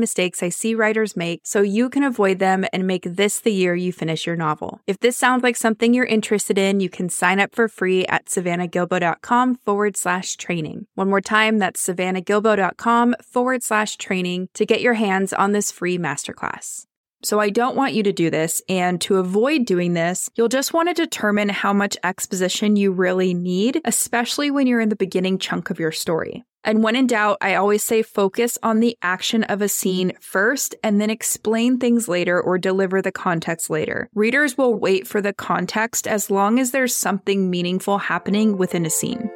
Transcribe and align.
mistakes 0.00 0.42
I 0.42 0.48
see 0.48 0.74
writers 0.74 1.16
make 1.16 1.40
so 1.44 1.62
you 1.62 1.90
can 1.90 2.02
avoid 2.02 2.38
them 2.38 2.64
and 2.72 2.86
make 2.86 3.04
this 3.04 3.40
the 3.40 3.52
year 3.52 3.74
you 3.74 3.92
finish 3.92 4.26
your 4.26 4.36
novel. 4.36 4.80
If 4.86 5.00
this 5.00 5.16
sounds 5.16 5.42
like 5.42 5.56
something 5.56 5.94
you're 5.94 6.04
interested 6.04 6.58
in, 6.58 6.80
you 6.80 6.88
can 6.88 7.08
sign 7.08 7.40
up 7.40 7.54
for 7.54 7.68
free 7.68 8.06
at 8.06 8.26
savannahgilbo.com 8.26 9.56
forward 9.56 9.96
slash 9.96 10.36
training. 10.36 10.86
One 10.94 11.10
more 11.10 11.20
time, 11.20 11.58
that's 11.58 11.86
savannahgilbo.com 11.86 13.16
forward 13.22 13.62
slash 13.62 13.96
training 13.96 14.48
to 14.54 14.66
get 14.66 14.80
your 14.80 14.94
hands 14.94 15.32
on 15.32 15.52
this 15.52 15.72
free 15.72 15.98
masterclass. 15.98 16.86
So 17.24 17.38
I 17.38 17.50
don't 17.50 17.76
want 17.76 17.94
you 17.94 18.02
to 18.02 18.12
do 18.12 18.30
this. 18.30 18.60
And 18.68 19.00
to 19.02 19.18
avoid 19.18 19.64
doing 19.64 19.94
this, 19.94 20.28
you'll 20.34 20.48
just 20.48 20.72
want 20.72 20.88
to 20.88 20.94
determine 20.94 21.48
how 21.48 21.72
much 21.72 21.96
exposition 22.02 22.76
you 22.76 22.90
really 22.92 23.32
need, 23.32 23.80
especially 23.84 24.50
when 24.50 24.66
you're 24.66 24.80
in 24.80 24.88
the 24.88 24.96
beginning 24.96 25.38
chunk 25.38 25.70
of 25.70 25.78
your 25.78 25.92
story. 25.92 26.44
And 26.64 26.84
when 26.84 26.94
in 26.94 27.08
doubt, 27.08 27.38
I 27.40 27.56
always 27.56 27.82
say 27.82 28.02
focus 28.02 28.56
on 28.62 28.78
the 28.78 28.96
action 29.02 29.42
of 29.42 29.60
a 29.60 29.68
scene 29.68 30.12
first 30.20 30.76
and 30.84 31.00
then 31.00 31.10
explain 31.10 31.78
things 31.78 32.06
later 32.06 32.40
or 32.40 32.56
deliver 32.56 33.02
the 33.02 33.10
context 33.10 33.68
later. 33.68 34.08
Readers 34.14 34.56
will 34.56 34.72
wait 34.72 35.08
for 35.08 35.20
the 35.20 35.32
context 35.32 36.06
as 36.06 36.30
long 36.30 36.60
as 36.60 36.70
there's 36.70 36.94
something 36.94 37.50
meaningful 37.50 37.98
happening 37.98 38.58
within 38.58 38.86
a 38.86 38.90
scene. 38.90 39.28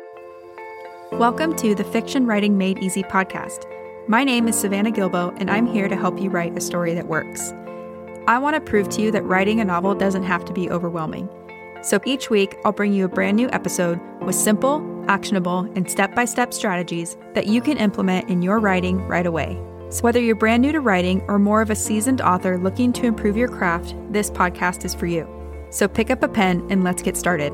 Welcome 1.11 1.57
to 1.57 1.75
the 1.75 1.83
Fiction 1.83 2.27
Writing 2.27 2.57
Made 2.57 2.79
Easy 2.79 3.03
podcast. 3.03 3.65
My 4.07 4.23
name 4.23 4.47
is 4.47 4.57
Savannah 4.57 4.93
Gilbo, 4.93 5.37
and 5.41 5.51
I'm 5.51 5.67
here 5.67 5.89
to 5.89 5.97
help 5.97 6.21
you 6.21 6.31
write 6.31 6.57
a 6.57 6.61
story 6.61 6.95
that 6.95 7.09
works. 7.09 7.53
I 8.29 8.39
want 8.39 8.55
to 8.55 8.61
prove 8.61 8.89
to 8.91 9.03
you 9.03 9.11
that 9.11 9.25
writing 9.25 9.61
a 9.61 9.65
novel 9.65 9.97
doesn't 9.97 10.23
have 10.23 10.45
to 10.45 10.53
be 10.53 10.71
overwhelming. 10.71 11.29
So 11.83 12.01
each 12.05 12.31
week, 12.31 12.57
I'll 12.65 12.73
bring 12.73 12.93
you 12.93 13.05
a 13.05 13.09
brand 13.09 13.37
new 13.37 13.49
episode 13.53 14.01
with 14.23 14.35
simple, 14.35 14.83
actionable, 15.09 15.71
and 15.77 15.91
step 15.91 16.15
by 16.15 16.25
step 16.25 16.53
strategies 16.53 17.17
that 17.35 17.47
you 17.47 17.61
can 17.61 17.77
implement 17.77 18.29
in 18.29 18.43
your 18.43 18.59
writing 18.59 19.07
right 19.07 19.27
away. 19.27 19.61
So, 19.91 20.03
whether 20.03 20.21
you're 20.21 20.35
brand 20.35 20.63
new 20.63 20.73
to 20.73 20.81
writing 20.81 21.23
or 21.29 21.39
more 21.39 21.63
of 21.63 21.71
a 21.71 21.77
seasoned 21.77 22.21
author 22.21 22.59
looking 22.59 22.93
to 22.95 23.07
improve 23.07 23.37
your 23.37 23.49
craft, 23.49 23.95
this 24.11 24.31
podcast 24.31 24.85
is 24.85 24.95
for 24.95 25.07
you. 25.07 25.29
So, 25.71 25.87
pick 25.87 26.11
up 26.11 26.23
a 26.23 26.29
pen 26.29 26.67
and 26.71 26.83
let's 26.83 27.03
get 27.03 27.17
started. 27.17 27.53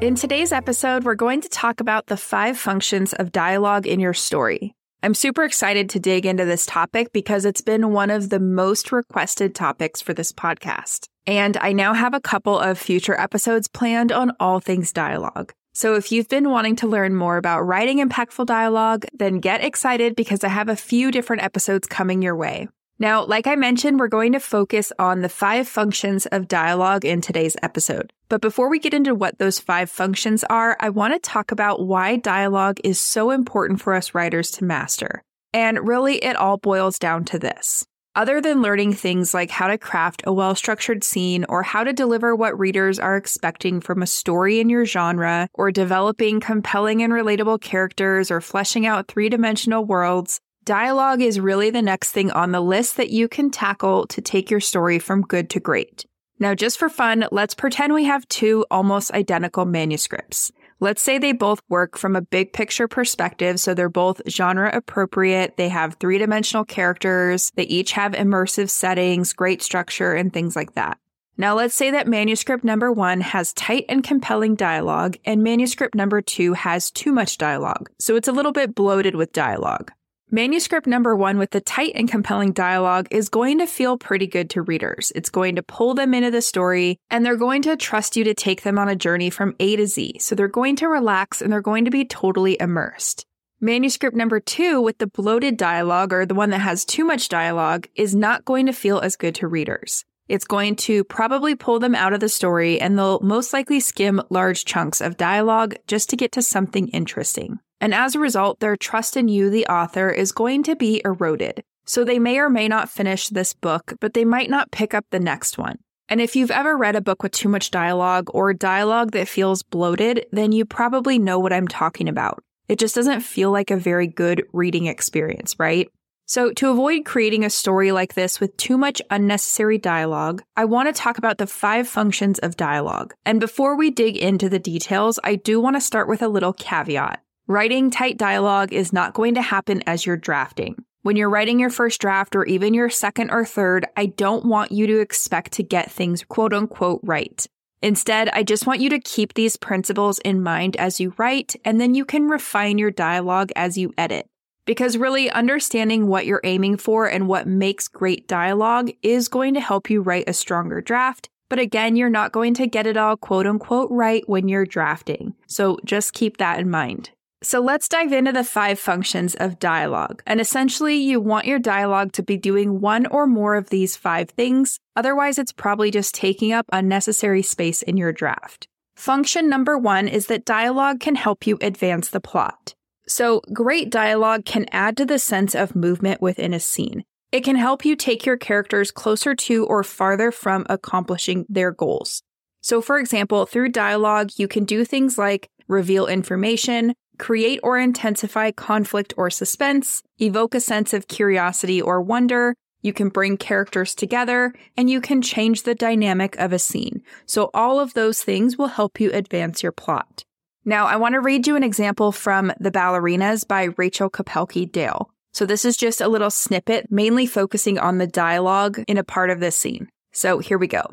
In 0.00 0.14
today's 0.14 0.52
episode, 0.52 1.04
we're 1.04 1.14
going 1.14 1.40
to 1.40 1.48
talk 1.48 1.80
about 1.80 2.06
the 2.06 2.16
five 2.16 2.58
functions 2.58 3.12
of 3.12 3.32
dialogue 3.32 3.86
in 3.86 4.00
your 4.00 4.14
story. 4.14 4.74
I'm 5.00 5.14
super 5.14 5.44
excited 5.44 5.90
to 5.90 6.00
dig 6.00 6.26
into 6.26 6.44
this 6.44 6.66
topic 6.66 7.12
because 7.12 7.44
it's 7.44 7.60
been 7.60 7.92
one 7.92 8.10
of 8.10 8.30
the 8.30 8.40
most 8.40 8.90
requested 8.90 9.54
topics 9.54 10.00
for 10.00 10.12
this 10.12 10.32
podcast. 10.32 11.06
And 11.24 11.56
I 11.58 11.72
now 11.72 11.94
have 11.94 12.14
a 12.14 12.20
couple 12.20 12.58
of 12.58 12.78
future 12.78 13.18
episodes 13.18 13.68
planned 13.68 14.10
on 14.10 14.32
all 14.40 14.58
things 14.58 14.92
dialogue. 14.92 15.52
So 15.72 15.94
if 15.94 16.10
you've 16.10 16.28
been 16.28 16.50
wanting 16.50 16.74
to 16.76 16.88
learn 16.88 17.14
more 17.14 17.36
about 17.36 17.62
writing 17.62 17.98
impactful 17.98 18.46
dialogue, 18.46 19.06
then 19.14 19.38
get 19.38 19.62
excited 19.62 20.16
because 20.16 20.42
I 20.42 20.48
have 20.48 20.68
a 20.68 20.74
few 20.74 21.12
different 21.12 21.44
episodes 21.44 21.86
coming 21.86 22.20
your 22.20 22.34
way. 22.34 22.66
Now, 23.00 23.24
like 23.24 23.46
I 23.46 23.54
mentioned, 23.54 24.00
we're 24.00 24.08
going 24.08 24.32
to 24.32 24.40
focus 24.40 24.92
on 24.98 25.20
the 25.20 25.28
five 25.28 25.68
functions 25.68 26.26
of 26.26 26.48
dialogue 26.48 27.04
in 27.04 27.20
today's 27.20 27.56
episode. 27.62 28.12
But 28.28 28.40
before 28.40 28.68
we 28.68 28.80
get 28.80 28.92
into 28.92 29.14
what 29.14 29.38
those 29.38 29.60
five 29.60 29.88
functions 29.88 30.42
are, 30.50 30.76
I 30.80 30.90
want 30.90 31.14
to 31.14 31.20
talk 31.20 31.52
about 31.52 31.86
why 31.86 32.16
dialogue 32.16 32.78
is 32.82 32.98
so 32.98 33.30
important 33.30 33.80
for 33.80 33.94
us 33.94 34.14
writers 34.14 34.50
to 34.52 34.64
master. 34.64 35.22
And 35.54 35.86
really, 35.86 36.16
it 36.16 36.34
all 36.34 36.56
boils 36.56 36.98
down 36.98 37.24
to 37.26 37.38
this. 37.38 37.86
Other 38.16 38.40
than 38.40 38.62
learning 38.62 38.94
things 38.94 39.32
like 39.32 39.50
how 39.50 39.68
to 39.68 39.78
craft 39.78 40.22
a 40.26 40.32
well 40.32 40.56
structured 40.56 41.04
scene 41.04 41.46
or 41.48 41.62
how 41.62 41.84
to 41.84 41.92
deliver 41.92 42.34
what 42.34 42.58
readers 42.58 42.98
are 42.98 43.16
expecting 43.16 43.80
from 43.80 44.02
a 44.02 44.08
story 44.08 44.58
in 44.58 44.68
your 44.68 44.84
genre, 44.84 45.48
or 45.54 45.70
developing 45.70 46.40
compelling 46.40 47.00
and 47.04 47.12
relatable 47.12 47.60
characters 47.60 48.32
or 48.32 48.40
fleshing 48.40 48.86
out 48.86 49.06
three 49.06 49.28
dimensional 49.28 49.84
worlds, 49.84 50.40
dialogue 50.68 51.22
is 51.22 51.40
really 51.40 51.70
the 51.70 51.80
next 51.80 52.12
thing 52.12 52.30
on 52.32 52.52
the 52.52 52.60
list 52.60 52.98
that 52.98 53.08
you 53.08 53.26
can 53.26 53.48
tackle 53.48 54.06
to 54.06 54.20
take 54.20 54.50
your 54.50 54.60
story 54.60 54.98
from 54.98 55.22
good 55.22 55.48
to 55.48 55.58
great. 55.58 56.04
Now, 56.38 56.54
just 56.54 56.78
for 56.78 56.90
fun, 56.90 57.26
let's 57.32 57.54
pretend 57.54 57.94
we 57.94 58.04
have 58.04 58.28
two 58.28 58.66
almost 58.70 59.10
identical 59.12 59.64
manuscripts. 59.64 60.52
Let's 60.78 61.00
say 61.00 61.16
they 61.16 61.32
both 61.32 61.62
work 61.70 61.96
from 61.96 62.14
a 62.14 62.20
big 62.20 62.52
picture 62.52 62.86
perspective, 62.86 63.58
so 63.58 63.72
they're 63.72 63.88
both 63.88 64.20
genre 64.28 64.70
appropriate, 64.70 65.56
they 65.56 65.70
have 65.70 65.94
three 65.94 66.18
dimensional 66.18 66.66
characters, 66.66 67.50
they 67.56 67.62
each 67.62 67.92
have 67.92 68.12
immersive 68.12 68.68
settings, 68.68 69.32
great 69.32 69.62
structure, 69.62 70.12
and 70.12 70.34
things 70.34 70.54
like 70.54 70.74
that. 70.74 70.98
Now, 71.38 71.54
let's 71.54 71.76
say 71.76 71.92
that 71.92 72.06
manuscript 72.06 72.62
number 72.62 72.92
one 72.92 73.22
has 73.22 73.54
tight 73.54 73.86
and 73.88 74.04
compelling 74.04 74.54
dialogue, 74.54 75.16
and 75.24 75.42
manuscript 75.42 75.94
number 75.94 76.20
two 76.20 76.52
has 76.52 76.90
too 76.90 77.10
much 77.10 77.38
dialogue, 77.38 77.88
so 77.98 78.16
it's 78.16 78.28
a 78.28 78.32
little 78.32 78.52
bit 78.52 78.74
bloated 78.74 79.16
with 79.16 79.32
dialogue. 79.32 79.92
Manuscript 80.30 80.86
number 80.86 81.16
one 81.16 81.38
with 81.38 81.52
the 81.52 81.60
tight 81.62 81.92
and 81.94 82.06
compelling 82.06 82.52
dialogue 82.52 83.08
is 83.10 83.30
going 83.30 83.60
to 83.60 83.66
feel 83.66 83.96
pretty 83.96 84.26
good 84.26 84.50
to 84.50 84.60
readers. 84.60 85.10
It's 85.14 85.30
going 85.30 85.56
to 85.56 85.62
pull 85.62 85.94
them 85.94 86.12
into 86.12 86.30
the 86.30 86.42
story 86.42 86.98
and 87.10 87.24
they're 87.24 87.34
going 87.34 87.62
to 87.62 87.78
trust 87.78 88.14
you 88.14 88.24
to 88.24 88.34
take 88.34 88.62
them 88.62 88.78
on 88.78 88.90
a 88.90 88.94
journey 88.94 89.30
from 89.30 89.56
A 89.58 89.76
to 89.76 89.86
Z. 89.86 90.18
So 90.18 90.34
they're 90.34 90.46
going 90.46 90.76
to 90.76 90.88
relax 90.88 91.40
and 91.40 91.50
they're 91.50 91.62
going 91.62 91.86
to 91.86 91.90
be 91.90 92.04
totally 92.04 92.58
immersed. 92.60 93.24
Manuscript 93.58 94.14
number 94.14 94.38
two 94.38 94.82
with 94.82 94.98
the 94.98 95.06
bloated 95.06 95.56
dialogue 95.56 96.12
or 96.12 96.26
the 96.26 96.34
one 96.34 96.50
that 96.50 96.58
has 96.58 96.84
too 96.84 97.04
much 97.04 97.30
dialogue 97.30 97.88
is 97.94 98.14
not 98.14 98.44
going 98.44 98.66
to 98.66 98.74
feel 98.74 99.00
as 99.00 99.16
good 99.16 99.34
to 99.36 99.48
readers. 99.48 100.04
It's 100.28 100.44
going 100.44 100.76
to 100.76 101.04
probably 101.04 101.54
pull 101.54 101.78
them 101.78 101.94
out 101.94 102.12
of 102.12 102.20
the 102.20 102.28
story 102.28 102.80
and 102.80 102.98
they'll 102.98 103.20
most 103.20 103.52
likely 103.52 103.80
skim 103.80 104.20
large 104.30 104.64
chunks 104.64 105.00
of 105.00 105.16
dialogue 105.16 105.74
just 105.86 106.10
to 106.10 106.16
get 106.16 106.32
to 106.32 106.42
something 106.42 106.88
interesting. 106.88 107.58
And 107.80 107.94
as 107.94 108.14
a 108.14 108.20
result, 108.20 108.60
their 108.60 108.76
trust 108.76 109.16
in 109.16 109.28
you, 109.28 109.50
the 109.50 109.66
author, 109.66 110.10
is 110.10 110.32
going 110.32 110.62
to 110.64 110.76
be 110.76 111.00
eroded. 111.04 111.62
So 111.86 112.04
they 112.04 112.18
may 112.18 112.38
or 112.38 112.50
may 112.50 112.68
not 112.68 112.90
finish 112.90 113.28
this 113.28 113.54
book, 113.54 113.94
but 114.00 114.14
they 114.14 114.24
might 114.24 114.50
not 114.50 114.70
pick 114.70 114.92
up 114.92 115.06
the 115.10 115.20
next 115.20 115.56
one. 115.56 115.78
And 116.08 116.20
if 116.20 116.36
you've 116.36 116.50
ever 116.50 116.76
read 116.76 116.96
a 116.96 117.00
book 117.00 117.22
with 117.22 117.32
too 117.32 117.48
much 117.48 117.70
dialogue 117.70 118.28
or 118.32 118.52
dialogue 118.54 119.12
that 119.12 119.28
feels 119.28 119.62
bloated, 119.62 120.26
then 120.32 120.52
you 120.52 120.64
probably 120.64 121.18
know 121.18 121.38
what 121.38 121.52
I'm 121.52 121.68
talking 121.68 122.08
about. 122.08 122.42
It 122.68 122.78
just 122.78 122.94
doesn't 122.94 123.20
feel 123.20 123.50
like 123.50 123.70
a 123.70 123.76
very 123.76 124.06
good 124.06 124.44
reading 124.52 124.86
experience, 124.86 125.56
right? 125.58 125.90
So, 126.30 126.52
to 126.52 126.68
avoid 126.68 127.06
creating 127.06 127.46
a 127.46 127.48
story 127.50 127.90
like 127.90 128.12
this 128.12 128.38
with 128.38 128.54
too 128.58 128.76
much 128.76 129.00
unnecessary 129.08 129.78
dialogue, 129.78 130.42
I 130.58 130.66
want 130.66 130.86
to 130.86 130.92
talk 130.92 131.16
about 131.16 131.38
the 131.38 131.46
five 131.46 131.88
functions 131.88 132.38
of 132.40 132.54
dialogue. 132.54 133.14
And 133.24 133.40
before 133.40 133.78
we 133.78 133.90
dig 133.90 134.14
into 134.14 134.50
the 134.50 134.58
details, 134.58 135.18
I 135.24 135.36
do 135.36 135.58
want 135.58 135.76
to 135.76 135.80
start 135.80 136.06
with 136.06 136.20
a 136.20 136.28
little 136.28 136.52
caveat. 136.52 137.22
Writing 137.46 137.90
tight 137.90 138.18
dialogue 138.18 138.74
is 138.74 138.92
not 138.92 139.14
going 139.14 139.36
to 139.36 139.40
happen 139.40 139.82
as 139.86 140.04
you're 140.04 140.18
drafting. 140.18 140.84
When 141.00 141.16
you're 141.16 141.30
writing 141.30 141.58
your 141.58 141.70
first 141.70 141.98
draft 141.98 142.36
or 142.36 142.44
even 142.44 142.74
your 142.74 142.90
second 142.90 143.30
or 143.30 143.46
third, 143.46 143.86
I 143.96 144.04
don't 144.04 144.44
want 144.44 144.70
you 144.70 144.86
to 144.86 145.00
expect 145.00 145.52
to 145.52 145.62
get 145.62 145.90
things 145.90 146.24
quote 146.24 146.52
unquote 146.52 147.00
right. 147.02 147.46
Instead, 147.80 148.28
I 148.34 148.42
just 148.42 148.66
want 148.66 148.80
you 148.80 148.90
to 148.90 149.00
keep 149.00 149.32
these 149.32 149.56
principles 149.56 150.18
in 150.18 150.42
mind 150.42 150.76
as 150.76 151.00
you 151.00 151.14
write, 151.16 151.56
and 151.64 151.80
then 151.80 151.94
you 151.94 152.04
can 152.04 152.28
refine 152.28 152.76
your 152.76 152.90
dialogue 152.90 153.50
as 153.56 153.78
you 153.78 153.94
edit. 153.96 154.28
Because 154.68 154.98
really 154.98 155.30
understanding 155.30 156.08
what 156.08 156.26
you're 156.26 156.42
aiming 156.44 156.76
for 156.76 157.06
and 157.06 157.26
what 157.26 157.46
makes 157.46 157.88
great 157.88 158.28
dialogue 158.28 158.90
is 159.02 159.26
going 159.28 159.54
to 159.54 159.60
help 159.60 159.88
you 159.88 160.02
write 160.02 160.28
a 160.28 160.34
stronger 160.34 160.82
draft. 160.82 161.30
But 161.48 161.58
again, 161.58 161.96
you're 161.96 162.10
not 162.10 162.32
going 162.32 162.52
to 162.52 162.66
get 162.66 162.86
it 162.86 162.98
all 162.98 163.16
quote 163.16 163.46
unquote 163.46 163.90
right 163.90 164.22
when 164.28 164.46
you're 164.46 164.66
drafting. 164.66 165.34
So 165.46 165.78
just 165.86 166.12
keep 166.12 166.36
that 166.36 166.60
in 166.60 166.68
mind. 166.68 167.12
So 167.42 167.60
let's 167.60 167.88
dive 167.88 168.12
into 168.12 168.30
the 168.30 168.44
five 168.44 168.78
functions 168.78 169.34
of 169.36 169.58
dialogue. 169.58 170.22
And 170.26 170.38
essentially, 170.38 170.96
you 170.96 171.18
want 171.18 171.46
your 171.46 171.58
dialogue 171.58 172.12
to 172.12 172.22
be 172.22 172.36
doing 172.36 172.82
one 172.82 173.06
or 173.06 173.26
more 173.26 173.54
of 173.54 173.70
these 173.70 173.96
five 173.96 174.28
things. 174.28 174.78
Otherwise, 174.94 175.38
it's 175.38 175.50
probably 175.50 175.90
just 175.90 176.14
taking 176.14 176.52
up 176.52 176.66
unnecessary 176.74 177.40
space 177.40 177.80
in 177.80 177.96
your 177.96 178.12
draft. 178.12 178.68
Function 178.96 179.48
number 179.48 179.78
one 179.78 180.08
is 180.08 180.26
that 180.26 180.44
dialogue 180.44 181.00
can 181.00 181.14
help 181.14 181.46
you 181.46 181.56
advance 181.62 182.10
the 182.10 182.20
plot. 182.20 182.74
So, 183.08 183.40
great 183.52 183.90
dialogue 183.90 184.44
can 184.44 184.66
add 184.70 184.96
to 184.98 185.06
the 185.06 185.18
sense 185.18 185.54
of 185.54 185.74
movement 185.74 186.20
within 186.20 186.52
a 186.52 186.60
scene. 186.60 187.04
It 187.32 187.42
can 187.42 187.56
help 187.56 187.84
you 187.84 187.96
take 187.96 188.26
your 188.26 188.36
characters 188.36 188.90
closer 188.90 189.34
to 189.34 189.64
or 189.66 189.82
farther 189.82 190.30
from 190.30 190.66
accomplishing 190.68 191.46
their 191.48 191.72
goals. 191.72 192.22
So, 192.60 192.80
for 192.82 192.98
example, 192.98 193.46
through 193.46 193.70
dialogue, 193.70 194.30
you 194.36 194.46
can 194.46 194.64
do 194.64 194.84
things 194.84 195.16
like 195.16 195.48
reveal 195.68 196.06
information, 196.06 196.94
create 197.18 197.60
or 197.62 197.78
intensify 197.78 198.50
conflict 198.50 199.14
or 199.16 199.30
suspense, 199.30 200.02
evoke 200.18 200.54
a 200.54 200.60
sense 200.60 200.92
of 200.92 201.08
curiosity 201.08 201.80
or 201.80 202.00
wonder, 202.00 202.54
you 202.80 202.92
can 202.92 203.08
bring 203.08 203.36
characters 203.36 203.94
together, 203.94 204.52
and 204.76 204.88
you 204.88 205.00
can 205.00 205.20
change 205.20 205.62
the 205.62 205.74
dynamic 205.74 206.36
of 206.36 206.52
a 206.52 206.58
scene. 206.58 207.02
So 207.26 207.50
all 207.52 207.80
of 207.80 207.94
those 207.94 208.22
things 208.22 208.56
will 208.56 208.68
help 208.68 209.00
you 209.00 209.10
advance 209.12 209.62
your 209.62 209.72
plot. 209.72 210.24
Now, 210.64 210.86
I 210.86 210.96
want 210.96 211.14
to 211.14 211.20
read 211.20 211.46
you 211.46 211.56
an 211.56 211.64
example 211.64 212.12
from 212.12 212.52
The 212.60 212.70
Ballerinas 212.70 213.46
by 213.46 213.70
Rachel 213.76 214.10
Kapelke 214.10 214.70
Dale. 214.70 215.10
So 215.32 215.46
this 215.46 215.64
is 215.64 215.76
just 215.76 216.00
a 216.00 216.08
little 216.08 216.30
snippet, 216.30 216.90
mainly 216.90 217.26
focusing 217.26 217.78
on 217.78 217.98
the 217.98 218.06
dialogue 218.06 218.82
in 218.88 218.98
a 218.98 219.04
part 219.04 219.30
of 219.30 219.40
this 219.40 219.56
scene. 219.56 219.88
So 220.12 220.40
here 220.40 220.58
we 220.58 220.66
go. 220.66 220.90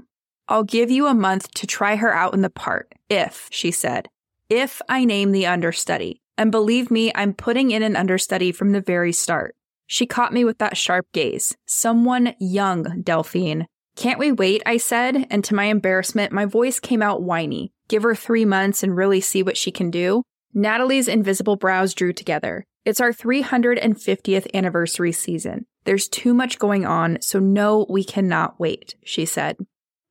I'll 0.48 0.64
give 0.64 0.92
you 0.92 1.08
a 1.08 1.16
month 1.16 1.52
to 1.56 1.68
try 1.68 1.96
her 1.96 2.14
out 2.14 2.34
in 2.34 2.42
the 2.42 2.50
part, 2.50 2.94
if, 3.10 3.48
she 3.52 3.72
said, 3.72 4.08
if 4.50 4.82
I 4.88 5.04
name 5.04 5.32
the 5.32 5.48
understudy. 5.48 6.22
And 6.38 6.52
believe 6.52 6.92
me, 6.92 7.12
I'm 7.16 7.34
putting 7.34 7.72
in 7.72 7.82
an 7.82 7.96
understudy 7.96 8.52
from 8.52 8.72
the 8.72 8.82
very 8.82 9.12
start. 9.12 9.56
She 9.88 10.06
caught 10.06 10.34
me 10.34 10.46
with 10.46 10.58
that 10.60 10.78
sharp 10.78 11.08
gaze. 11.14 11.56
Someone 11.66 12.36
young, 12.40 13.02
Delphine. 13.02 13.66
Can't 13.96 14.20
we 14.20 14.32
wait? 14.32 14.62
I 14.66 14.78
said, 14.78 15.26
and 15.30 15.44
to 15.46 15.56
my 15.56 15.66
embarrassment, 15.66 16.34
my 16.34 16.46
voice 16.46 16.80
came 16.80 17.02
out 17.02 17.24
whiny. 17.24 17.72
Give 17.88 18.04
her 18.04 18.16
three 18.16 18.46
months 18.46 18.84
and 18.84 18.96
really 18.96 19.22
see 19.22 19.44
what 19.44 19.58
she 19.58 19.72
can 19.72 19.92
do. 19.92 20.24
Natalie's 20.54 21.08
invisible 21.08 21.56
brows 21.56 21.94
drew 21.94 22.14
together. 22.14 22.66
It's 22.86 23.02
our 23.02 23.12
350th 23.12 24.48
anniversary 24.54 25.12
season. 25.12 25.66
There's 25.86 26.08
too 26.08 26.34
much 26.34 26.60
going 26.60 26.86
on, 26.86 27.20
so 27.22 27.40
no, 27.40 27.86
we 27.90 28.04
cannot 28.04 28.60
wait, 28.60 28.96
she 29.04 29.26
said. 29.26 29.58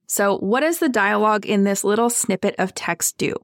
So, 0.06 0.38
what 0.38 0.60
does 0.60 0.78
the 0.78 0.88
dialogue 0.88 1.46
in 1.46 1.64
this 1.64 1.82
little 1.82 2.10
snippet 2.10 2.54
of 2.58 2.74
text 2.74 3.18
do? 3.18 3.34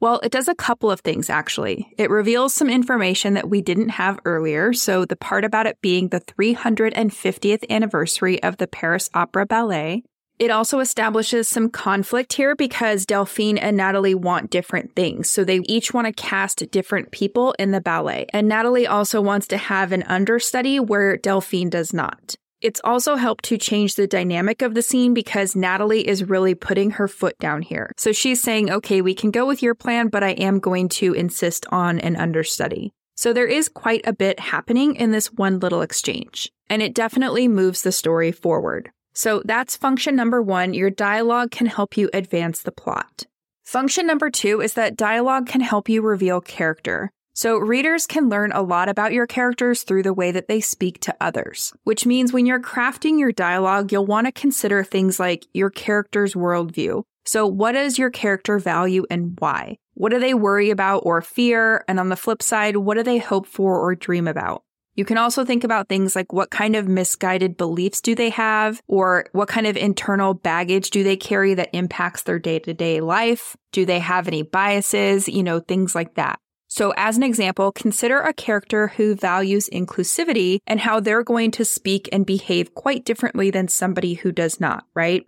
Well, 0.00 0.20
it 0.22 0.32
does 0.32 0.48
a 0.48 0.54
couple 0.54 0.90
of 0.90 1.00
things 1.00 1.30
actually. 1.30 1.92
It 1.96 2.10
reveals 2.10 2.54
some 2.54 2.68
information 2.68 3.34
that 3.34 3.48
we 3.48 3.62
didn't 3.62 3.90
have 3.90 4.20
earlier. 4.24 4.72
So, 4.72 5.04
the 5.04 5.16
part 5.16 5.44
about 5.44 5.66
it 5.66 5.80
being 5.80 6.08
the 6.08 6.20
350th 6.20 7.68
anniversary 7.70 8.42
of 8.42 8.56
the 8.56 8.66
Paris 8.66 9.08
Opera 9.14 9.46
Ballet. 9.46 10.04
It 10.38 10.50
also 10.50 10.80
establishes 10.80 11.48
some 11.48 11.70
conflict 11.70 12.34
here 12.34 12.54
because 12.54 13.06
Delphine 13.06 13.56
and 13.56 13.76
Natalie 13.76 14.14
want 14.14 14.50
different 14.50 14.94
things. 14.94 15.30
So, 15.30 15.44
they 15.44 15.60
each 15.60 15.94
want 15.94 16.06
to 16.06 16.12
cast 16.12 16.70
different 16.70 17.10
people 17.10 17.54
in 17.58 17.70
the 17.70 17.80
ballet. 17.80 18.26
And 18.32 18.46
Natalie 18.46 18.86
also 18.86 19.20
wants 19.20 19.46
to 19.48 19.56
have 19.56 19.92
an 19.92 20.02
understudy 20.02 20.78
where 20.78 21.16
Delphine 21.16 21.70
does 21.70 21.94
not. 21.94 22.36
It's 22.60 22.80
also 22.84 23.16
helped 23.16 23.44
to 23.46 23.58
change 23.58 23.94
the 23.94 24.06
dynamic 24.06 24.62
of 24.62 24.74
the 24.74 24.82
scene 24.82 25.14
because 25.14 25.54
Natalie 25.54 26.06
is 26.06 26.24
really 26.24 26.54
putting 26.54 26.92
her 26.92 27.06
foot 27.06 27.38
down 27.38 27.62
here. 27.62 27.92
So 27.96 28.12
she's 28.12 28.42
saying, 28.42 28.70
okay, 28.70 29.02
we 29.02 29.14
can 29.14 29.30
go 29.30 29.46
with 29.46 29.62
your 29.62 29.74
plan, 29.74 30.08
but 30.08 30.22
I 30.22 30.30
am 30.30 30.58
going 30.58 30.88
to 30.90 31.12
insist 31.12 31.66
on 31.70 31.98
an 32.00 32.16
understudy. 32.16 32.92
So 33.14 33.32
there 33.32 33.46
is 33.46 33.68
quite 33.68 34.06
a 34.06 34.12
bit 34.12 34.40
happening 34.40 34.96
in 34.96 35.10
this 35.10 35.32
one 35.32 35.58
little 35.58 35.82
exchange, 35.82 36.50
and 36.68 36.82
it 36.82 36.94
definitely 36.94 37.48
moves 37.48 37.82
the 37.82 37.92
story 37.92 38.32
forward. 38.32 38.90
So 39.16 39.40
that's 39.46 39.78
function 39.78 40.14
number 40.14 40.42
one. 40.42 40.74
Your 40.74 40.90
dialogue 40.90 41.50
can 41.50 41.68
help 41.68 41.96
you 41.96 42.10
advance 42.12 42.60
the 42.60 42.70
plot. 42.70 43.24
Function 43.64 44.06
number 44.06 44.28
two 44.28 44.60
is 44.60 44.74
that 44.74 44.94
dialogue 44.94 45.46
can 45.46 45.62
help 45.62 45.88
you 45.88 46.02
reveal 46.02 46.42
character. 46.42 47.10
So 47.32 47.56
readers 47.56 48.06
can 48.06 48.28
learn 48.28 48.52
a 48.52 48.60
lot 48.60 48.90
about 48.90 49.14
your 49.14 49.26
characters 49.26 49.84
through 49.84 50.02
the 50.02 50.12
way 50.12 50.32
that 50.32 50.48
they 50.48 50.60
speak 50.60 51.00
to 51.00 51.16
others, 51.18 51.72
which 51.84 52.04
means 52.04 52.30
when 52.30 52.44
you're 52.44 52.60
crafting 52.60 53.18
your 53.18 53.32
dialogue, 53.32 53.90
you'll 53.90 54.04
want 54.04 54.26
to 54.26 54.32
consider 54.32 54.84
things 54.84 55.18
like 55.18 55.46
your 55.54 55.70
character's 55.70 56.34
worldview. 56.34 57.02
So 57.24 57.46
what 57.46 57.72
does 57.72 57.98
your 57.98 58.10
character 58.10 58.58
value 58.58 59.06
and 59.10 59.34
why? 59.38 59.78
What 59.94 60.12
do 60.12 60.20
they 60.20 60.34
worry 60.34 60.68
about 60.68 61.04
or 61.06 61.22
fear? 61.22 61.86
And 61.88 61.98
on 61.98 62.10
the 62.10 62.16
flip 62.16 62.42
side, 62.42 62.76
what 62.76 62.98
do 62.98 63.02
they 63.02 63.18
hope 63.18 63.46
for 63.46 63.80
or 63.80 63.94
dream 63.94 64.28
about? 64.28 64.62
You 64.96 65.04
can 65.04 65.18
also 65.18 65.44
think 65.44 65.62
about 65.62 65.88
things 65.88 66.16
like 66.16 66.32
what 66.32 66.50
kind 66.50 66.74
of 66.74 66.88
misguided 66.88 67.58
beliefs 67.58 68.00
do 68.00 68.14
they 68.14 68.30
have, 68.30 68.82
or 68.88 69.26
what 69.32 69.48
kind 69.48 69.66
of 69.66 69.76
internal 69.76 70.32
baggage 70.32 70.88
do 70.88 71.04
they 71.04 71.16
carry 71.16 71.52
that 71.54 71.68
impacts 71.74 72.22
their 72.22 72.38
day 72.38 72.58
to 72.60 72.72
day 72.72 73.00
life? 73.00 73.56
Do 73.72 73.84
they 73.84 73.98
have 73.98 74.26
any 74.26 74.42
biases? 74.42 75.28
You 75.28 75.42
know, 75.42 75.60
things 75.60 75.94
like 75.94 76.14
that. 76.14 76.38
So, 76.68 76.94
as 76.96 77.16
an 77.16 77.22
example, 77.22 77.72
consider 77.72 78.20
a 78.20 78.32
character 78.32 78.88
who 78.88 79.14
values 79.14 79.68
inclusivity 79.70 80.58
and 80.66 80.80
how 80.80 80.98
they're 80.98 81.22
going 81.22 81.50
to 81.52 81.64
speak 81.64 82.08
and 82.10 82.26
behave 82.26 82.74
quite 82.74 83.04
differently 83.04 83.50
than 83.50 83.68
somebody 83.68 84.14
who 84.14 84.32
does 84.32 84.60
not, 84.60 84.84
right? 84.94 85.24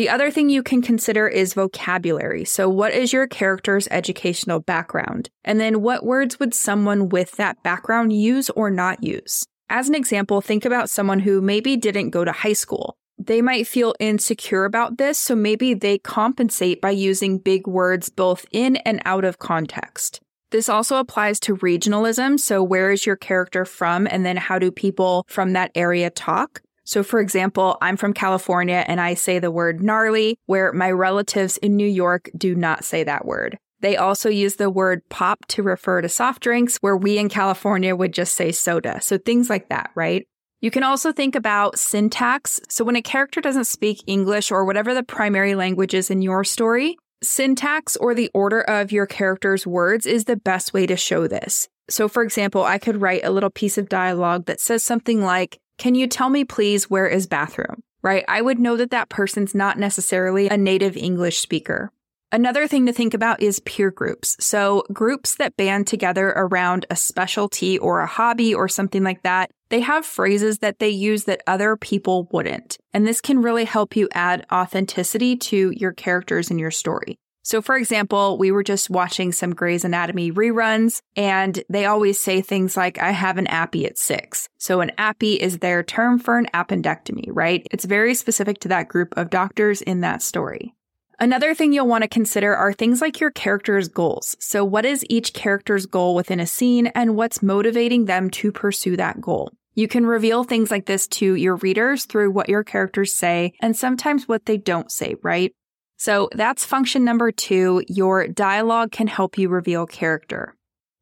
The 0.00 0.08
other 0.08 0.30
thing 0.30 0.48
you 0.48 0.62
can 0.62 0.80
consider 0.80 1.28
is 1.28 1.52
vocabulary. 1.52 2.46
So, 2.46 2.70
what 2.70 2.94
is 2.94 3.12
your 3.12 3.26
character's 3.26 3.86
educational 3.90 4.58
background? 4.58 5.28
And 5.44 5.60
then, 5.60 5.82
what 5.82 6.06
words 6.06 6.40
would 6.40 6.54
someone 6.54 7.10
with 7.10 7.32
that 7.32 7.62
background 7.62 8.14
use 8.14 8.48
or 8.48 8.70
not 8.70 9.04
use? 9.04 9.44
As 9.68 9.90
an 9.90 9.94
example, 9.94 10.40
think 10.40 10.64
about 10.64 10.88
someone 10.88 11.18
who 11.20 11.42
maybe 11.42 11.76
didn't 11.76 12.12
go 12.16 12.24
to 12.24 12.32
high 12.32 12.54
school. 12.54 12.96
They 13.18 13.42
might 13.42 13.68
feel 13.68 13.94
insecure 14.00 14.64
about 14.64 14.96
this, 14.96 15.18
so 15.18 15.36
maybe 15.36 15.74
they 15.74 15.98
compensate 15.98 16.80
by 16.80 16.92
using 16.92 17.36
big 17.36 17.66
words 17.66 18.08
both 18.08 18.46
in 18.52 18.76
and 18.76 19.02
out 19.04 19.26
of 19.26 19.38
context. 19.38 20.22
This 20.50 20.70
also 20.70 20.96
applies 20.96 21.38
to 21.40 21.58
regionalism. 21.58 22.40
So, 22.40 22.62
where 22.62 22.90
is 22.90 23.04
your 23.04 23.16
character 23.16 23.66
from? 23.66 24.06
And 24.10 24.24
then, 24.24 24.38
how 24.38 24.58
do 24.58 24.70
people 24.70 25.26
from 25.28 25.52
that 25.52 25.72
area 25.74 26.08
talk? 26.08 26.62
So, 26.90 27.04
for 27.04 27.20
example, 27.20 27.78
I'm 27.80 27.96
from 27.96 28.12
California 28.12 28.84
and 28.84 29.00
I 29.00 29.14
say 29.14 29.38
the 29.38 29.52
word 29.52 29.80
gnarly, 29.80 30.36
where 30.46 30.72
my 30.72 30.90
relatives 30.90 31.56
in 31.58 31.76
New 31.76 31.86
York 31.86 32.28
do 32.36 32.56
not 32.56 32.82
say 32.82 33.04
that 33.04 33.24
word. 33.24 33.56
They 33.78 33.96
also 33.96 34.28
use 34.28 34.56
the 34.56 34.70
word 34.70 35.08
pop 35.08 35.46
to 35.50 35.62
refer 35.62 36.00
to 36.00 36.08
soft 36.08 36.42
drinks, 36.42 36.78
where 36.78 36.96
we 36.96 37.16
in 37.16 37.28
California 37.28 37.94
would 37.94 38.12
just 38.12 38.34
say 38.34 38.50
soda. 38.50 39.00
So, 39.00 39.18
things 39.18 39.48
like 39.48 39.68
that, 39.68 39.92
right? 39.94 40.26
You 40.60 40.72
can 40.72 40.82
also 40.82 41.12
think 41.12 41.36
about 41.36 41.78
syntax. 41.78 42.58
So, 42.68 42.82
when 42.82 42.96
a 42.96 43.02
character 43.02 43.40
doesn't 43.40 43.66
speak 43.66 44.02
English 44.08 44.50
or 44.50 44.64
whatever 44.64 44.92
the 44.92 45.04
primary 45.04 45.54
language 45.54 45.94
is 45.94 46.10
in 46.10 46.22
your 46.22 46.42
story, 46.42 46.96
Syntax 47.22 47.96
or 47.98 48.14
the 48.14 48.30
order 48.34 48.62
of 48.62 48.90
your 48.90 49.06
character's 49.06 49.64
words 49.64 50.06
is 50.06 50.24
the 50.24 50.36
best 50.36 50.72
way 50.72 50.86
to 50.86 50.96
show 50.96 51.28
this. 51.28 51.68
So, 51.88 52.08
for 52.08 52.24
example, 52.24 52.64
I 52.64 52.78
could 52.78 53.00
write 53.00 53.24
a 53.24 53.30
little 53.30 53.50
piece 53.50 53.78
of 53.78 53.88
dialogue 53.88 54.46
that 54.46 54.60
says 54.60 54.82
something 54.82 55.22
like, 55.22 55.58
Can 55.80 55.94
you 55.94 56.06
tell 56.06 56.28
me, 56.28 56.44
please, 56.44 56.90
where 56.90 57.06
is 57.06 57.26
bathroom? 57.26 57.82
Right? 58.02 58.22
I 58.28 58.42
would 58.42 58.58
know 58.58 58.76
that 58.76 58.90
that 58.90 59.08
person's 59.08 59.54
not 59.54 59.78
necessarily 59.78 60.46
a 60.46 60.58
native 60.58 60.94
English 60.94 61.38
speaker. 61.38 61.90
Another 62.30 62.68
thing 62.68 62.84
to 62.84 62.92
think 62.92 63.14
about 63.14 63.40
is 63.40 63.60
peer 63.60 63.90
groups. 63.90 64.36
So, 64.40 64.84
groups 64.92 65.36
that 65.36 65.56
band 65.56 65.86
together 65.86 66.34
around 66.36 66.84
a 66.90 66.96
specialty 66.96 67.78
or 67.78 68.00
a 68.00 68.06
hobby 68.06 68.54
or 68.54 68.68
something 68.68 69.02
like 69.02 69.22
that, 69.22 69.52
they 69.70 69.80
have 69.80 70.04
phrases 70.04 70.58
that 70.58 70.80
they 70.80 70.90
use 70.90 71.24
that 71.24 71.40
other 71.46 71.76
people 71.76 72.28
wouldn't. 72.30 72.76
And 72.92 73.06
this 73.06 73.22
can 73.22 73.40
really 73.40 73.64
help 73.64 73.96
you 73.96 74.06
add 74.12 74.44
authenticity 74.52 75.34
to 75.36 75.70
your 75.70 75.92
characters 75.92 76.50
in 76.50 76.58
your 76.58 76.70
story. 76.70 77.18
So, 77.42 77.62
for 77.62 77.76
example, 77.76 78.36
we 78.36 78.50
were 78.50 78.62
just 78.62 78.90
watching 78.90 79.32
some 79.32 79.54
Grey's 79.54 79.84
Anatomy 79.84 80.30
reruns, 80.30 81.00
and 81.16 81.62
they 81.68 81.86
always 81.86 82.20
say 82.20 82.40
things 82.40 82.76
like, 82.76 82.98
I 82.98 83.12
have 83.12 83.38
an 83.38 83.46
appy 83.46 83.86
at 83.86 83.98
six. 83.98 84.48
So, 84.58 84.80
an 84.80 84.92
appy 84.98 85.34
is 85.34 85.58
their 85.58 85.82
term 85.82 86.18
for 86.18 86.38
an 86.38 86.48
appendectomy, 86.52 87.28
right? 87.28 87.66
It's 87.70 87.84
very 87.84 88.14
specific 88.14 88.60
to 88.60 88.68
that 88.68 88.88
group 88.88 89.16
of 89.16 89.30
doctors 89.30 89.80
in 89.80 90.02
that 90.02 90.22
story. 90.22 90.74
Another 91.18 91.54
thing 91.54 91.74
you'll 91.74 91.86
want 91.86 92.02
to 92.02 92.08
consider 92.08 92.56
are 92.56 92.72
things 92.72 93.02
like 93.02 93.20
your 93.20 93.30
character's 93.30 93.88
goals. 93.88 94.36
So, 94.40 94.64
what 94.64 94.84
is 94.84 95.04
each 95.08 95.32
character's 95.32 95.86
goal 95.86 96.14
within 96.14 96.40
a 96.40 96.46
scene 96.46 96.86
and 96.88 97.16
what's 97.16 97.42
motivating 97.42 98.06
them 98.06 98.30
to 98.30 98.52
pursue 98.52 98.96
that 98.96 99.20
goal? 99.20 99.52
You 99.74 99.86
can 99.86 100.04
reveal 100.04 100.44
things 100.44 100.70
like 100.70 100.86
this 100.86 101.06
to 101.08 101.34
your 101.34 101.56
readers 101.56 102.04
through 102.04 102.32
what 102.32 102.48
your 102.48 102.64
characters 102.64 103.14
say 103.14 103.52
and 103.60 103.76
sometimes 103.76 104.28
what 104.28 104.46
they 104.46 104.56
don't 104.56 104.90
say, 104.90 105.14
right? 105.22 105.54
So 106.00 106.30
that's 106.32 106.64
function 106.64 107.04
number 107.04 107.30
two. 107.30 107.84
Your 107.86 108.26
dialogue 108.26 108.90
can 108.90 109.06
help 109.06 109.36
you 109.36 109.50
reveal 109.50 109.86
character. 109.86 110.54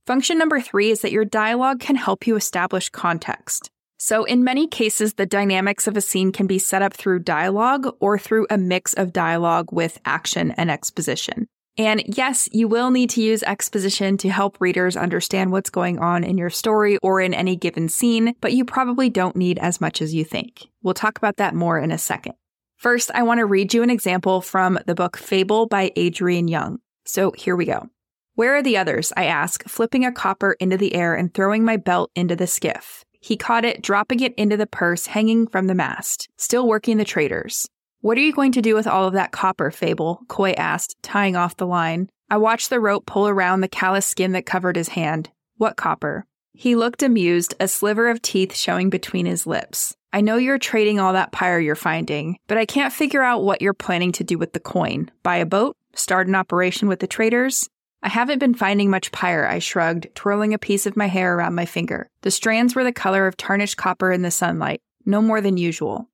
Function 0.08 0.38
number 0.38 0.60
three 0.60 0.90
is 0.90 1.02
that 1.02 1.12
your 1.12 1.24
dialogue 1.24 1.78
can 1.78 1.94
help 1.94 2.26
you 2.26 2.34
establish 2.34 2.88
context. 2.88 3.70
So, 3.98 4.24
in 4.24 4.42
many 4.42 4.66
cases, 4.66 5.14
the 5.14 5.24
dynamics 5.24 5.86
of 5.86 5.96
a 5.96 6.00
scene 6.00 6.32
can 6.32 6.48
be 6.48 6.58
set 6.58 6.82
up 6.82 6.94
through 6.94 7.20
dialogue 7.20 7.94
or 8.00 8.18
through 8.18 8.48
a 8.50 8.58
mix 8.58 8.92
of 8.94 9.12
dialogue 9.12 9.70
with 9.70 10.00
action 10.04 10.50
and 10.56 10.68
exposition. 10.68 11.46
And 11.76 12.02
yes, 12.08 12.48
you 12.50 12.66
will 12.66 12.90
need 12.90 13.10
to 13.10 13.22
use 13.22 13.44
exposition 13.44 14.16
to 14.18 14.30
help 14.30 14.60
readers 14.60 14.96
understand 14.96 15.52
what's 15.52 15.70
going 15.70 16.00
on 16.00 16.24
in 16.24 16.36
your 16.36 16.50
story 16.50 16.98
or 17.04 17.20
in 17.20 17.34
any 17.34 17.54
given 17.54 17.88
scene, 17.88 18.34
but 18.40 18.52
you 18.52 18.64
probably 18.64 19.10
don't 19.10 19.36
need 19.36 19.60
as 19.60 19.80
much 19.80 20.02
as 20.02 20.12
you 20.12 20.24
think. 20.24 20.66
We'll 20.82 20.94
talk 20.94 21.18
about 21.18 21.36
that 21.36 21.54
more 21.54 21.78
in 21.78 21.92
a 21.92 21.98
second. 21.98 22.34
First, 22.78 23.10
I 23.12 23.24
want 23.24 23.38
to 23.38 23.44
read 23.44 23.74
you 23.74 23.82
an 23.82 23.90
example 23.90 24.40
from 24.40 24.78
the 24.86 24.94
book 24.94 25.16
Fable 25.16 25.66
by 25.66 25.90
Adrienne 25.98 26.46
Young. 26.46 26.78
So 27.04 27.32
here 27.32 27.56
we 27.56 27.64
go. 27.64 27.88
Where 28.36 28.54
are 28.54 28.62
the 28.62 28.76
others? 28.76 29.12
I 29.16 29.24
ask, 29.24 29.64
flipping 29.68 30.04
a 30.04 30.12
copper 30.12 30.52
into 30.60 30.76
the 30.76 30.94
air 30.94 31.16
and 31.16 31.34
throwing 31.34 31.64
my 31.64 31.76
belt 31.76 32.12
into 32.14 32.36
the 32.36 32.46
skiff. 32.46 33.04
He 33.20 33.36
caught 33.36 33.64
it, 33.64 33.82
dropping 33.82 34.20
it 34.20 34.32
into 34.36 34.56
the 34.56 34.68
purse 34.68 35.06
hanging 35.06 35.48
from 35.48 35.66
the 35.66 35.74
mast, 35.74 36.28
still 36.36 36.68
working 36.68 36.98
the 36.98 37.04
traders. 37.04 37.68
What 38.00 38.16
are 38.16 38.20
you 38.20 38.32
going 38.32 38.52
to 38.52 38.62
do 38.62 38.76
with 38.76 38.86
all 38.86 39.08
of 39.08 39.14
that 39.14 39.32
copper, 39.32 39.72
Fable? 39.72 40.20
Coy 40.28 40.52
asked, 40.52 40.94
tying 41.02 41.34
off 41.34 41.56
the 41.56 41.66
line. 41.66 42.08
I 42.30 42.36
watched 42.36 42.70
the 42.70 42.78
rope 42.78 43.06
pull 43.06 43.26
around 43.26 43.60
the 43.60 43.66
callous 43.66 44.06
skin 44.06 44.30
that 44.32 44.46
covered 44.46 44.76
his 44.76 44.90
hand. 44.90 45.30
What 45.56 45.76
copper? 45.76 46.26
He 46.52 46.76
looked 46.76 47.02
amused, 47.02 47.54
a 47.58 47.66
sliver 47.66 48.08
of 48.08 48.22
teeth 48.22 48.54
showing 48.54 48.88
between 48.88 49.26
his 49.26 49.48
lips. 49.48 49.96
I 50.10 50.22
know 50.22 50.36
you're 50.36 50.58
trading 50.58 50.98
all 50.98 51.12
that 51.12 51.32
pyre 51.32 51.60
you're 51.60 51.74
finding, 51.74 52.38
but 52.46 52.56
I 52.56 52.64
can't 52.64 52.94
figure 52.94 53.22
out 53.22 53.44
what 53.44 53.60
you're 53.60 53.74
planning 53.74 54.12
to 54.12 54.24
do 54.24 54.38
with 54.38 54.54
the 54.54 54.60
coin. 54.60 55.10
Buy 55.22 55.36
a 55.36 55.46
boat? 55.46 55.76
Start 55.94 56.28
an 56.28 56.34
operation 56.34 56.88
with 56.88 57.00
the 57.00 57.06
traders? 57.06 57.68
I 58.02 58.08
haven't 58.08 58.38
been 58.38 58.54
finding 58.54 58.88
much 58.88 59.12
pyre, 59.12 59.46
I 59.46 59.58
shrugged, 59.58 60.08
twirling 60.14 60.54
a 60.54 60.58
piece 60.58 60.86
of 60.86 60.96
my 60.96 61.08
hair 61.08 61.36
around 61.36 61.56
my 61.56 61.66
finger. 61.66 62.08
The 62.22 62.30
strands 62.30 62.74
were 62.74 62.84
the 62.84 62.92
color 62.92 63.26
of 63.26 63.36
tarnished 63.36 63.76
copper 63.76 64.10
in 64.10 64.22
the 64.22 64.30
sunlight, 64.30 64.80
no 65.04 65.20
more 65.20 65.42
than 65.42 65.58
usual. 65.58 66.08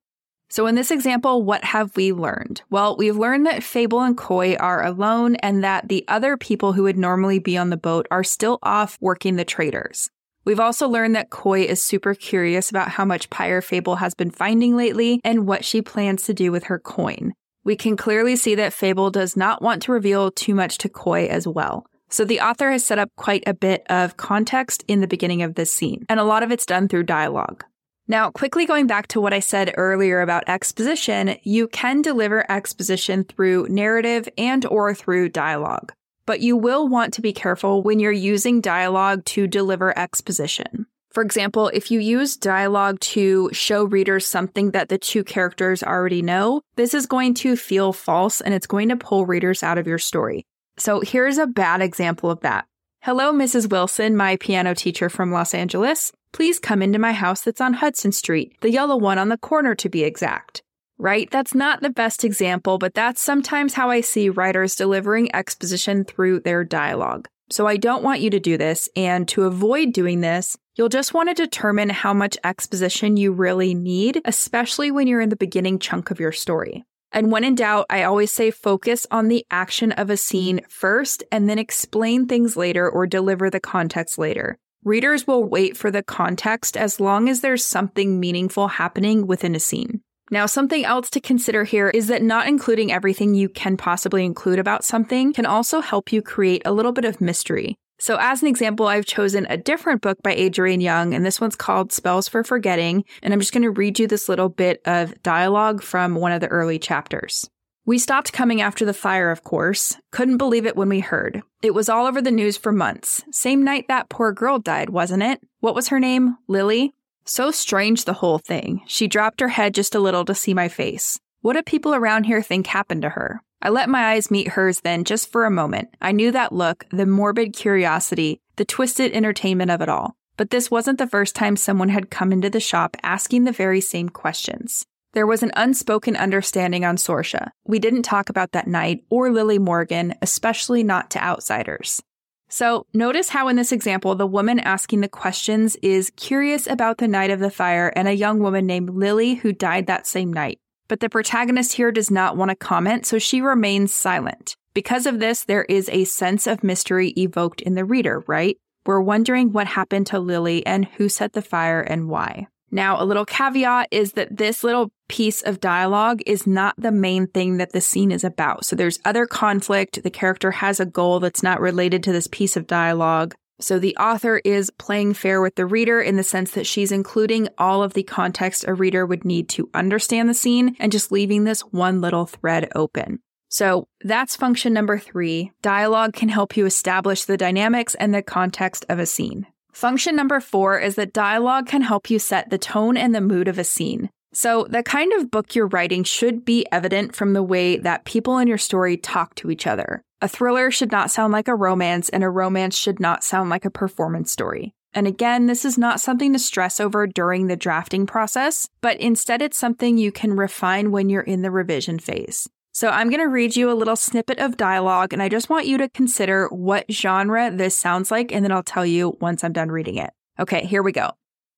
So, 0.49 0.67
in 0.67 0.75
this 0.75 0.91
example, 0.91 1.43
what 1.43 1.63
have 1.63 1.95
we 1.95 2.11
learned? 2.11 2.63
Well, 2.69 2.97
we've 2.97 3.17
learned 3.17 3.45
that 3.45 3.63
Fable 3.63 4.01
and 4.01 4.17
Coy 4.17 4.55
are 4.55 4.85
alone 4.85 5.35
and 5.37 5.63
that 5.63 5.87
the 5.87 6.03
other 6.07 6.37
people 6.37 6.73
who 6.73 6.83
would 6.83 6.97
normally 6.97 7.39
be 7.39 7.57
on 7.57 7.69
the 7.69 7.77
boat 7.77 8.07
are 8.11 8.23
still 8.23 8.59
off 8.61 8.97
working 8.99 9.37
the 9.37 9.45
traders. 9.45 10.09
We've 10.45 10.59
also 10.59 10.87
learned 10.87 11.15
that 11.15 11.31
Coy 11.31 11.61
is 11.61 11.81
super 11.81 12.13
curious 12.13 12.69
about 12.69 12.89
how 12.89 13.03
much 13.03 13.31
Pyre 13.31 13.63
Fable 13.63 13.95
has 13.95 14.13
been 14.13 14.29
finding 14.29 14.77
lately 14.77 15.19
and 15.23 15.47
what 15.47 15.65
she 15.65 15.81
plans 15.81 16.23
to 16.23 16.35
do 16.35 16.51
with 16.51 16.65
her 16.65 16.77
coin. 16.77 17.33
We 17.63 17.75
can 17.75 17.97
clearly 17.97 18.35
see 18.35 18.53
that 18.53 18.71
Fable 18.71 19.09
does 19.09 19.35
not 19.35 19.63
want 19.63 19.81
to 19.83 19.91
reveal 19.91 20.29
too 20.29 20.53
much 20.53 20.77
to 20.79 20.89
Coy 20.89 21.25
as 21.25 21.47
well. 21.47 21.87
So 22.09 22.23
the 22.23 22.41
author 22.41 22.69
has 22.69 22.85
set 22.85 22.99
up 22.99 23.09
quite 23.15 23.43
a 23.47 23.55
bit 23.55 23.83
of 23.89 24.17
context 24.17 24.83
in 24.87 25.01
the 25.01 25.07
beginning 25.07 25.41
of 25.41 25.55
this 25.55 25.71
scene, 25.71 26.05
and 26.07 26.19
a 26.19 26.23
lot 26.23 26.43
of 26.43 26.51
it's 26.51 26.67
done 26.67 26.87
through 26.87 27.03
dialogue. 27.03 27.65
Now, 28.07 28.29
quickly 28.29 28.67
going 28.67 28.85
back 28.85 29.07
to 29.07 29.19
what 29.19 29.33
I 29.33 29.39
said 29.39 29.73
earlier 29.75 30.21
about 30.21 30.47
exposition, 30.47 31.37
you 31.41 31.67
can 31.67 32.03
deliver 32.03 32.49
exposition 32.51 33.23
through 33.23 33.67
narrative 33.69 34.29
and 34.37 34.63
or 34.67 34.93
through 34.93 35.29
dialogue 35.29 35.91
but 36.25 36.39
you 36.39 36.57
will 36.57 36.87
want 36.87 37.13
to 37.13 37.21
be 37.21 37.33
careful 37.33 37.81
when 37.81 37.99
you're 37.99 38.11
using 38.11 38.61
dialogue 38.61 39.23
to 39.25 39.47
deliver 39.47 39.97
exposition. 39.97 40.85
For 41.11 41.23
example, 41.23 41.69
if 41.73 41.91
you 41.91 42.01
use 42.01 42.35
dialogue 42.35 42.99
to 42.99 43.49
show 43.53 43.85
readers 43.85 44.27
something 44.27 44.71
that 44.71 44.89
the 44.89 44.97
two 44.97 45.23
characters 45.23 45.81
already 45.81 46.21
know, 46.21 46.61
this 46.75 46.93
is 46.93 47.05
going 47.05 47.35
to 47.35 47.55
feel 47.55 47.93
false 47.93 48.41
and 48.41 48.53
it's 48.53 48.67
going 48.67 48.89
to 48.89 48.97
pull 48.97 49.25
readers 49.25 49.63
out 49.63 49.77
of 49.77 49.87
your 49.87 49.97
story. 49.97 50.45
So 50.77 50.99
here's 50.99 51.37
a 51.37 51.47
bad 51.47 51.81
example 51.81 52.29
of 52.29 52.41
that. 52.41 52.65
Hello, 52.99 53.31
Mrs. 53.31 53.69
Wilson, 53.69 54.17
my 54.17 54.35
piano 54.35 54.75
teacher 54.75 55.09
from 55.09 55.31
Los 55.31 55.53
Angeles. 55.53 56.11
Please 56.33 56.59
come 56.59 56.81
into 56.81 56.99
my 56.99 57.13
house 57.13 57.43
that's 57.43 57.61
on 57.61 57.75
Hudson 57.75 58.11
Street, 58.11 58.57
the 58.59 58.71
yellow 58.71 58.97
one 58.97 59.17
on 59.17 59.29
the 59.29 59.37
corner 59.37 59.73
to 59.75 59.87
be 59.87 60.03
exact 60.03 60.63
right? 60.97 61.29
That's 61.31 61.53
not 61.53 61.81
the 61.81 61.89
best 61.89 62.23
example, 62.23 62.77
but 62.77 62.93
that's 62.93 63.21
sometimes 63.21 63.73
how 63.73 63.89
I 63.89 64.01
see 64.01 64.29
writers 64.29 64.75
delivering 64.75 65.33
exposition 65.35 66.05
through 66.05 66.41
their 66.41 66.63
dialogue. 66.63 67.27
So 67.49 67.67
I 67.67 67.77
don't 67.77 68.03
want 68.03 68.21
you 68.21 68.29
to 68.31 68.39
do 68.39 68.57
this. 68.57 68.89
And 68.95 69.27
to 69.29 69.43
avoid 69.43 69.93
doing 69.93 70.21
this, 70.21 70.57
you'll 70.75 70.89
just 70.89 71.13
want 71.13 71.29
to 71.29 71.35
determine 71.35 71.89
how 71.89 72.13
much 72.13 72.37
exposition 72.43 73.17
you 73.17 73.31
really 73.31 73.75
need, 73.75 74.21
especially 74.25 74.89
when 74.91 75.07
you're 75.07 75.21
in 75.21 75.29
the 75.29 75.35
beginning 75.35 75.79
chunk 75.79 76.09
of 76.11 76.19
your 76.19 76.31
story. 76.31 76.83
And 77.11 77.31
when 77.31 77.43
in 77.43 77.55
doubt, 77.55 77.85
I 77.89 78.03
always 78.03 78.31
say 78.31 78.51
focus 78.51 79.07
on 79.11 79.27
the 79.27 79.45
action 79.49 79.91
of 79.93 80.09
a 80.09 80.17
scene 80.17 80.61
first 80.67 81.23
and 81.31 81.49
then 81.49 81.59
explain 81.59 82.25
things 82.25 82.57
later 82.57 82.89
or 82.89 83.07
deliver 83.07 83.49
the 83.49 83.59
context 83.59 84.17
later. 84.17 84.57
Readers 84.83 85.25
will 85.25 85.43
wait 85.43 85.77
for 85.77 85.91
the 85.91 86.03
context 86.03 86.75
as 86.75 86.99
long 86.99 87.29
as 87.29 87.41
there's 87.41 87.63
something 87.63 88.19
meaningful 88.19 88.67
happening 88.67 89.27
within 89.27 89.55
a 89.55 89.59
scene. 89.59 90.01
Now, 90.35 90.47
something 90.47 90.83
else 90.83 91.09
to 91.11 91.21
consider 91.21 91.63
here 91.63 91.89
is 91.89 92.07
that 92.07 92.21
not 92.21 92.49
including 92.49 92.91
everything 92.91 93.35
you 93.35 93.47
can 93.47 93.77
possibly 93.77 94.25
include 94.25 94.59
about 94.59 94.83
something 94.83 95.31
can 95.31 95.45
also 95.45 95.79
help 95.79 96.11
you 96.11 96.21
create 96.21 96.61
a 96.65 96.73
little 96.73 96.91
bit 96.91 97.05
of 97.05 97.21
mystery. 97.21 97.77
So, 97.99 98.17
as 98.19 98.41
an 98.41 98.49
example, 98.49 98.85
I've 98.87 99.05
chosen 99.05 99.47
a 99.49 99.55
different 99.55 100.01
book 100.01 100.21
by 100.21 100.35
Adrienne 100.35 100.81
Young, 100.81 101.13
and 101.13 101.25
this 101.25 101.39
one's 101.39 101.55
called 101.55 101.93
Spells 101.93 102.27
for 102.27 102.43
Forgetting. 102.43 103.05
And 103.23 103.33
I'm 103.33 103.39
just 103.39 103.53
going 103.53 103.63
to 103.63 103.71
read 103.71 103.97
you 103.97 104.07
this 104.07 104.27
little 104.27 104.49
bit 104.49 104.81
of 104.83 105.13
dialogue 105.23 105.81
from 105.81 106.15
one 106.15 106.33
of 106.33 106.41
the 106.41 106.49
early 106.49 106.79
chapters. 106.79 107.49
We 107.85 107.97
stopped 107.97 108.33
coming 108.33 108.59
after 108.59 108.83
the 108.83 108.93
fire, 108.93 109.31
of 109.31 109.45
course. 109.45 109.95
Couldn't 110.11 110.35
believe 110.35 110.65
it 110.65 110.75
when 110.75 110.89
we 110.89 110.99
heard. 110.99 111.43
It 111.61 111.73
was 111.73 111.87
all 111.87 112.07
over 112.07 112.21
the 112.21 112.29
news 112.29 112.57
for 112.57 112.73
months. 112.73 113.23
Same 113.31 113.63
night 113.63 113.85
that 113.87 114.09
poor 114.09 114.33
girl 114.33 114.59
died, 114.59 114.89
wasn't 114.89 115.23
it? 115.23 115.39
What 115.61 115.75
was 115.75 115.87
her 115.87 115.99
name? 116.01 116.35
Lily? 116.49 116.93
So 117.27 117.49
strange, 117.49 118.05
the 118.05 118.13
whole 118.13 118.37
thing. 118.37 118.83
She 118.85 119.07
dropped 119.07 119.39
her 119.39 119.47
head 119.47 119.73
just 119.73 119.95
a 119.95 119.99
little 119.99 120.25
to 120.25 120.35
see 120.35 120.53
my 120.53 120.67
face. 120.67 121.19
What 121.41 121.53
do 121.53 121.63
people 121.63 121.95
around 121.95 122.25
here 122.25 122.41
think 122.43 122.67
happened 122.67 123.01
to 123.01 123.09
her? 123.09 123.41
I 123.63 123.69
let 123.69 123.89
my 123.89 124.11
eyes 124.11 124.29
meet 124.29 124.49
hers 124.49 124.81
then 124.81 125.03
just 125.03 125.31
for 125.31 125.43
a 125.43 125.51
moment. 125.51 125.89
I 125.99 126.11
knew 126.11 126.31
that 126.31 126.51
look, 126.51 126.85
the 126.91 127.07
morbid 127.07 127.53
curiosity, 127.53 128.41
the 128.57 128.65
twisted 128.65 129.11
entertainment 129.11 129.71
of 129.71 129.81
it 129.81 129.89
all. 129.89 130.15
But 130.37 130.51
this 130.51 130.69
wasn't 130.69 130.99
the 130.99 131.07
first 131.07 131.35
time 131.35 131.55
someone 131.55 131.89
had 131.89 132.11
come 132.11 132.31
into 132.31 132.49
the 132.49 132.59
shop 132.59 132.95
asking 133.01 133.45
the 133.45 133.51
very 133.51 133.81
same 133.81 134.09
questions. 134.09 134.85
There 135.13 135.25
was 135.25 135.41
an 135.41 135.51
unspoken 135.55 136.15
understanding 136.15 136.85
on 136.85 136.97
Saoirse. 136.97 137.49
We 137.63 137.79
didn't 137.79 138.03
talk 138.03 138.29
about 138.29 138.51
that 138.51 138.67
night 138.67 139.03
or 139.09 139.31
Lily 139.31 139.57
Morgan, 139.57 140.13
especially 140.21 140.83
not 140.83 141.09
to 141.11 141.23
outsiders. 141.23 142.03
So 142.47 142.85
notice 142.93 143.29
how 143.29 143.47
in 143.47 143.55
this 143.55 143.71
example, 143.71 144.15
the 144.15 144.27
woman 144.27 144.59
asking 144.59 145.01
the 145.01 145.07
questions 145.07 145.75
is 145.77 146.11
curious 146.15 146.67
about 146.67 146.97
the 146.97 147.07
night 147.07 147.31
of 147.31 147.39
the 147.39 147.49
fire 147.49 147.91
and 147.95 148.07
a 148.07 148.13
young 148.13 148.39
woman 148.39 148.65
named 148.65 148.91
Lily 148.91 149.35
who 149.35 149.51
died 149.51 149.87
that 149.87 150.07
same 150.07 150.31
night. 150.31 150.59
But 150.87 150.99
the 150.99 151.09
protagonist 151.09 151.73
here 151.73 151.91
does 151.91 152.11
not 152.11 152.37
want 152.37 152.49
to 152.49 152.55
comment, 152.55 153.05
so 153.05 153.17
she 153.17 153.41
remains 153.41 153.93
silent. 153.93 154.55
Because 154.75 155.05
of 155.05 155.19
this, 155.19 155.45
there 155.45 155.63
is 155.63 155.89
a 155.89 156.03
sense 156.03 156.45
of 156.45 156.63
mystery 156.63 157.13
evoked 157.17 157.61
in 157.61 157.75
the 157.75 157.85
reader, 157.85 158.23
right? 158.27 158.57
We're 158.85 159.01
wondering 159.01 159.51
what 159.51 159.67
happened 159.67 160.05
to 160.07 160.19
Lily 160.19 160.63
and 160.65 160.85
who 160.85 161.09
set 161.09 161.33
the 161.33 161.41
fire 161.41 161.81
and 161.81 162.07
why. 162.07 162.47
Now, 162.69 163.01
a 163.01 163.05
little 163.05 163.25
caveat 163.25 163.87
is 163.89 164.11
that 164.13 164.37
this 164.37 164.63
little 164.63 164.91
piece 165.07 165.41
of 165.41 165.59
dialogue 165.59 166.21
is 166.25 166.47
not 166.47 166.75
the 166.77 166.91
main 166.91 167.27
thing 167.27 167.57
that 167.57 167.71
the 167.71 167.81
scene 167.81 168.11
is 168.11 168.23
about. 168.23 168.65
So 168.65 168.75
there's 168.75 168.99
other 169.05 169.25
conflict. 169.25 170.01
The 170.03 170.09
character 170.09 170.51
has 170.51 170.79
a 170.79 170.85
goal 170.85 171.19
that's 171.19 171.43
not 171.43 171.61
related 171.61 172.03
to 172.03 172.11
this 172.11 172.27
piece 172.27 172.57
of 172.57 172.67
dialogue. 172.67 173.35
So 173.59 173.79
the 173.79 173.95
author 173.95 174.41
is 174.43 174.69
playing 174.71 175.13
fair 175.13 175.41
with 175.41 175.55
the 175.55 175.65
reader 175.65 176.01
in 176.01 176.17
the 176.17 176.23
sense 176.23 176.51
that 176.51 176.67
she's 176.67 176.91
including 176.91 177.47
all 177.57 177.83
of 177.83 177.93
the 177.93 178.03
context 178.03 178.65
a 178.67 178.73
reader 178.73 179.05
would 179.05 179.23
need 179.23 179.47
to 179.49 179.69
understand 179.73 180.27
the 180.27 180.33
scene 180.33 180.75
and 180.79 180.91
just 180.91 181.11
leaving 181.11 181.45
this 181.45 181.61
one 181.61 182.01
little 182.01 182.25
thread 182.25 182.69
open. 182.75 183.19
So 183.47 183.87
that's 184.01 184.35
function 184.35 184.73
number 184.73 184.99
three. 184.99 185.51
Dialogue 185.61 186.13
can 186.13 186.27
help 186.27 186.57
you 186.57 186.65
establish 186.65 187.23
the 187.23 187.37
dynamics 187.37 187.95
and 187.95 188.13
the 188.13 188.21
context 188.21 188.85
of 188.89 188.99
a 188.99 189.05
scene. 189.05 189.47
Function 189.71 190.15
number 190.15 190.41
four 190.41 190.77
is 190.79 190.95
that 190.95 191.13
dialogue 191.13 191.67
can 191.67 191.81
help 191.81 192.09
you 192.09 192.19
set 192.19 192.49
the 192.49 192.57
tone 192.57 192.97
and 192.97 193.15
the 193.15 193.21
mood 193.21 193.47
of 193.47 193.57
a 193.57 193.63
scene. 193.63 194.09
So, 194.35 194.67
the 194.69 194.83
kind 194.83 195.13
of 195.13 195.31
book 195.31 195.55
you're 195.55 195.67
writing 195.67 196.03
should 196.03 196.43
be 196.43 196.65
evident 196.69 197.15
from 197.15 197.31
the 197.31 197.41
way 197.41 197.77
that 197.77 198.03
people 198.03 198.37
in 198.37 198.49
your 198.49 198.57
story 198.57 198.97
talk 198.97 199.33
to 199.35 199.49
each 199.49 199.65
other. 199.65 200.03
A 200.21 200.27
thriller 200.27 200.71
should 200.71 200.91
not 200.91 201.09
sound 201.09 201.31
like 201.31 201.47
a 201.47 201.55
romance, 201.55 202.09
and 202.09 202.21
a 202.21 202.29
romance 202.29 202.75
should 202.75 202.99
not 202.99 203.23
sound 203.23 203.49
like 203.49 203.63
a 203.63 203.69
performance 203.69 204.29
story. 204.29 204.73
And 204.93 205.07
again, 205.07 205.45
this 205.45 205.63
is 205.63 205.77
not 205.77 206.01
something 206.01 206.33
to 206.33 206.39
stress 206.39 206.81
over 206.81 207.07
during 207.07 207.47
the 207.47 207.55
drafting 207.55 208.05
process, 208.05 208.67
but 208.81 208.99
instead 208.99 209.41
it's 209.41 209.57
something 209.57 209.97
you 209.97 210.11
can 210.11 210.35
refine 210.35 210.91
when 210.91 211.07
you're 211.07 211.21
in 211.21 211.41
the 211.41 211.51
revision 211.51 211.97
phase. 211.97 212.45
So 212.73 212.89
I'm 212.89 213.09
going 213.09 213.21
to 213.21 213.29
read 213.29 213.55
you 213.55 213.71
a 213.71 213.73
little 213.73 213.95
snippet 213.95 214.39
of 214.39 214.57
dialogue, 214.57 215.13
and 215.13 215.23
I 215.23 215.29
just 215.29 215.49
want 215.49 215.65
you 215.65 215.77
to 215.77 215.87
consider 215.87 216.49
what 216.49 216.91
genre 216.91 217.51
this 217.51 217.77
sounds 217.77 218.11
like, 218.11 218.33
and 218.33 218.43
then 218.43 218.51
I'll 218.51 218.63
tell 218.63 218.85
you 218.85 219.17
once 219.21 219.45
I'm 219.45 219.53
done 219.53 219.69
reading 219.69 219.95
it. 219.95 220.11
Okay, 220.37 220.65
here 220.65 220.83
we 220.83 220.91
go. 220.91 221.11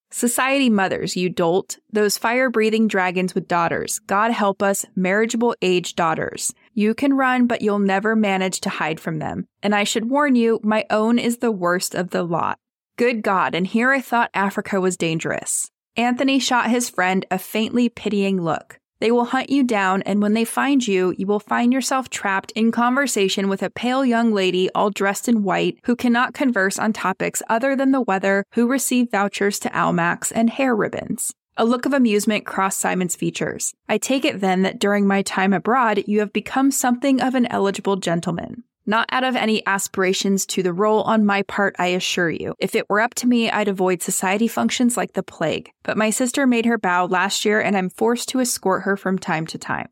Society 0.09 0.69
mothers, 0.69 1.17
you 1.17 1.29
dolt, 1.29 1.79
those 1.91 2.17
fire 2.17 2.49
breathing 2.49 2.87
dragons 2.87 3.35
with 3.35 3.47
daughters. 3.47 3.99
God 3.99 4.31
help 4.31 4.63
us, 4.63 4.85
marriageable 4.95 5.55
age 5.61 5.95
daughters. 5.95 6.53
You 6.73 6.93
can 6.93 7.13
run, 7.13 7.45
but 7.45 7.61
you'll 7.61 7.79
never 7.79 8.15
manage 8.15 8.61
to 8.61 8.69
hide 8.69 9.01
from 9.01 9.19
them. 9.19 9.47
And 9.61 9.75
I 9.75 9.83
should 9.83 10.09
warn 10.09 10.35
you, 10.35 10.61
my 10.63 10.85
own 10.89 11.19
is 11.19 11.39
the 11.39 11.51
worst 11.51 11.93
of 11.93 12.11
the 12.11 12.23
lot. 12.23 12.57
Good 12.97 13.21
God, 13.21 13.53
and 13.53 13.67
here 13.67 13.91
I 13.91 13.99
thought 13.99 14.31
Africa 14.33 14.79
was 14.79 14.95
dangerous. 14.95 15.69
Anthony 15.97 16.39
shot 16.39 16.69
his 16.69 16.89
friend 16.89 17.25
a 17.29 17.37
faintly 17.37 17.89
pitying 17.89 18.41
look. 18.41 18.79
They 18.99 19.11
will 19.11 19.25
hunt 19.25 19.49
you 19.49 19.63
down, 19.63 20.01
and 20.03 20.21
when 20.21 20.33
they 20.33 20.45
find 20.45 20.87
you, 20.87 21.13
you 21.17 21.27
will 21.27 21.39
find 21.39 21.71
yourself 21.71 22.09
trapped 22.09 22.51
in 22.51 22.71
conversation 22.71 23.47
with 23.47 23.61
a 23.61 23.69
pale 23.69 24.03
young 24.03 24.33
lady 24.33 24.69
all 24.73 24.89
dressed 24.89 25.29
in 25.29 25.43
white 25.43 25.77
who 25.83 25.95
cannot 25.95 26.33
converse 26.33 26.79
on 26.79 26.93
topics 26.93 27.43
other 27.47 27.75
than 27.75 27.91
the 27.91 28.01
weather, 28.01 28.43
who 28.53 28.67
receive 28.67 29.11
vouchers 29.11 29.59
to 29.59 29.69
Almack's 29.69 30.31
and 30.31 30.49
hair 30.49 30.75
ribbons. 30.75 31.33
A 31.59 31.65
look 31.65 31.85
of 31.85 31.93
amusement 31.93 32.45
crossed 32.45 32.79
Simon's 32.79 33.15
features. 33.15 33.73
I 33.89 33.97
take 33.97 34.25
it 34.25 34.41
then 34.41 34.61
that 34.61 34.79
during 34.79 35.07
my 35.07 35.23
time 35.23 35.53
abroad, 35.53 36.03
you 36.05 36.19
have 36.19 36.31
become 36.31 36.69
something 36.69 37.19
of 37.19 37.33
an 37.33 37.47
eligible 37.47 37.95
gentleman. 37.95 38.63
Not 38.89 39.09
out 39.11 39.25
of 39.25 39.35
any 39.35 39.61
aspirations 39.67 40.45
to 40.45 40.63
the 40.63 40.71
role 40.71 41.01
on 41.01 41.25
my 41.25 41.41
part, 41.41 41.75
I 41.77 41.87
assure 41.87 42.29
you. 42.29 42.55
If 42.57 42.73
it 42.73 42.89
were 42.89 43.01
up 43.01 43.15
to 43.15 43.27
me, 43.27 43.51
I'd 43.51 43.67
avoid 43.67 44.01
society 44.01 44.47
functions 44.47 44.95
like 44.95 45.11
the 45.11 45.21
plague. 45.21 45.69
But 45.83 45.97
my 45.97 46.09
sister 46.09 46.47
made 46.47 46.65
her 46.65 46.77
bow 46.77 47.05
last 47.05 47.43
year 47.43 47.59
and 47.59 47.75
I'm 47.75 47.89
forced 47.89 48.29
to 48.29 48.39
escort 48.39 48.83
her 48.83 48.95
from 48.95 49.19
time 49.19 49.45
to 49.47 49.57
time. 49.57 49.89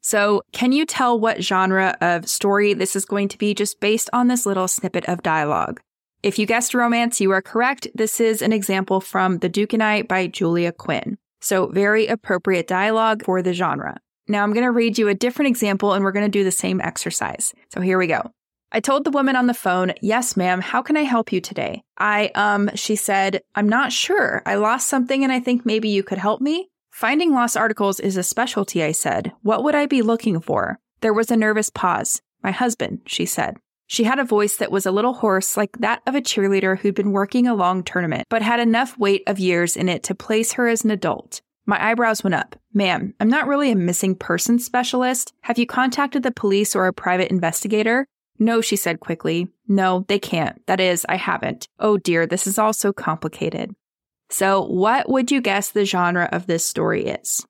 So, 0.00 0.40
can 0.52 0.72
you 0.72 0.86
tell 0.86 1.20
what 1.20 1.42
genre 1.42 1.94
of 2.00 2.26
story 2.26 2.72
this 2.72 2.96
is 2.96 3.04
going 3.04 3.28
to 3.28 3.36
be 3.36 3.52
just 3.52 3.80
based 3.80 4.08
on 4.14 4.28
this 4.28 4.46
little 4.46 4.66
snippet 4.66 5.04
of 5.06 5.22
dialogue? 5.22 5.80
If 6.22 6.38
you 6.38 6.46
guessed 6.46 6.72
romance, 6.72 7.20
you 7.20 7.30
are 7.32 7.42
correct. 7.42 7.86
This 7.94 8.18
is 8.18 8.40
an 8.40 8.54
example 8.54 9.02
from 9.02 9.38
The 9.38 9.50
Duke 9.50 9.74
and 9.74 9.82
I 9.82 10.02
by 10.02 10.26
Julia 10.26 10.72
Quinn. 10.72 11.18
So, 11.42 11.66
very 11.66 12.06
appropriate 12.06 12.66
dialogue 12.66 13.24
for 13.24 13.42
the 13.42 13.52
genre. 13.52 14.00
Now, 14.26 14.42
I'm 14.42 14.54
going 14.54 14.64
to 14.64 14.70
read 14.70 14.96
you 14.96 15.08
a 15.08 15.14
different 15.14 15.50
example 15.50 15.92
and 15.92 16.02
we're 16.02 16.12
going 16.12 16.24
to 16.24 16.30
do 16.30 16.44
the 16.44 16.50
same 16.50 16.80
exercise. 16.80 17.52
So, 17.74 17.82
here 17.82 17.98
we 17.98 18.06
go. 18.06 18.30
I 18.70 18.80
told 18.80 19.04
the 19.04 19.10
woman 19.10 19.36
on 19.36 19.46
the 19.46 19.54
phone, 19.54 19.94
Yes, 20.02 20.36
ma'am, 20.36 20.60
how 20.60 20.82
can 20.82 20.96
I 20.96 21.02
help 21.02 21.32
you 21.32 21.40
today? 21.40 21.82
I, 21.96 22.30
um, 22.34 22.70
she 22.74 22.96
said, 22.96 23.42
I'm 23.54 23.68
not 23.68 23.92
sure. 23.92 24.42
I 24.44 24.56
lost 24.56 24.88
something 24.88 25.24
and 25.24 25.32
I 25.32 25.40
think 25.40 25.64
maybe 25.64 25.88
you 25.88 26.02
could 26.02 26.18
help 26.18 26.40
me. 26.40 26.68
Finding 26.90 27.32
lost 27.32 27.56
articles 27.56 28.00
is 28.00 28.16
a 28.16 28.22
specialty, 28.22 28.82
I 28.82 28.92
said. 28.92 29.32
What 29.42 29.64
would 29.64 29.74
I 29.74 29.86
be 29.86 30.02
looking 30.02 30.40
for? 30.40 30.78
There 31.00 31.14
was 31.14 31.30
a 31.30 31.36
nervous 31.36 31.70
pause. 31.70 32.20
My 32.42 32.50
husband, 32.50 33.00
she 33.06 33.24
said. 33.24 33.56
She 33.86 34.04
had 34.04 34.18
a 34.18 34.24
voice 34.24 34.56
that 34.56 34.70
was 34.70 34.84
a 34.84 34.90
little 34.90 35.14
hoarse, 35.14 35.56
like 35.56 35.78
that 35.78 36.02
of 36.06 36.14
a 36.14 36.20
cheerleader 36.20 36.78
who'd 36.78 36.94
been 36.94 37.12
working 37.12 37.46
a 37.46 37.54
long 37.54 37.82
tournament, 37.82 38.26
but 38.28 38.42
had 38.42 38.60
enough 38.60 38.98
weight 38.98 39.22
of 39.26 39.38
years 39.38 39.76
in 39.76 39.88
it 39.88 40.02
to 40.04 40.14
place 40.14 40.52
her 40.52 40.68
as 40.68 40.84
an 40.84 40.90
adult. 40.90 41.40
My 41.64 41.82
eyebrows 41.82 42.22
went 42.22 42.34
up. 42.34 42.56
Ma'am, 42.74 43.14
I'm 43.18 43.28
not 43.28 43.46
really 43.46 43.70
a 43.70 43.76
missing 43.76 44.14
person 44.14 44.58
specialist. 44.58 45.32
Have 45.42 45.58
you 45.58 45.66
contacted 45.66 46.22
the 46.22 46.30
police 46.30 46.76
or 46.76 46.86
a 46.86 46.92
private 46.92 47.30
investigator? 47.30 48.06
No, 48.38 48.60
she 48.60 48.76
said 48.76 49.00
quickly. 49.00 49.48
No, 49.66 50.04
they 50.08 50.18
can't. 50.18 50.64
That 50.66 50.80
is, 50.80 51.04
I 51.08 51.16
haven't. 51.16 51.68
Oh 51.78 51.98
dear, 51.98 52.26
this 52.26 52.46
is 52.46 52.58
all 52.58 52.72
so 52.72 52.92
complicated. 52.92 53.74
So, 54.30 54.64
what 54.64 55.08
would 55.08 55.30
you 55.30 55.40
guess 55.40 55.70
the 55.70 55.84
genre 55.84 56.28
of 56.32 56.46
this 56.46 56.64
story 56.64 57.06
is? 57.06 57.46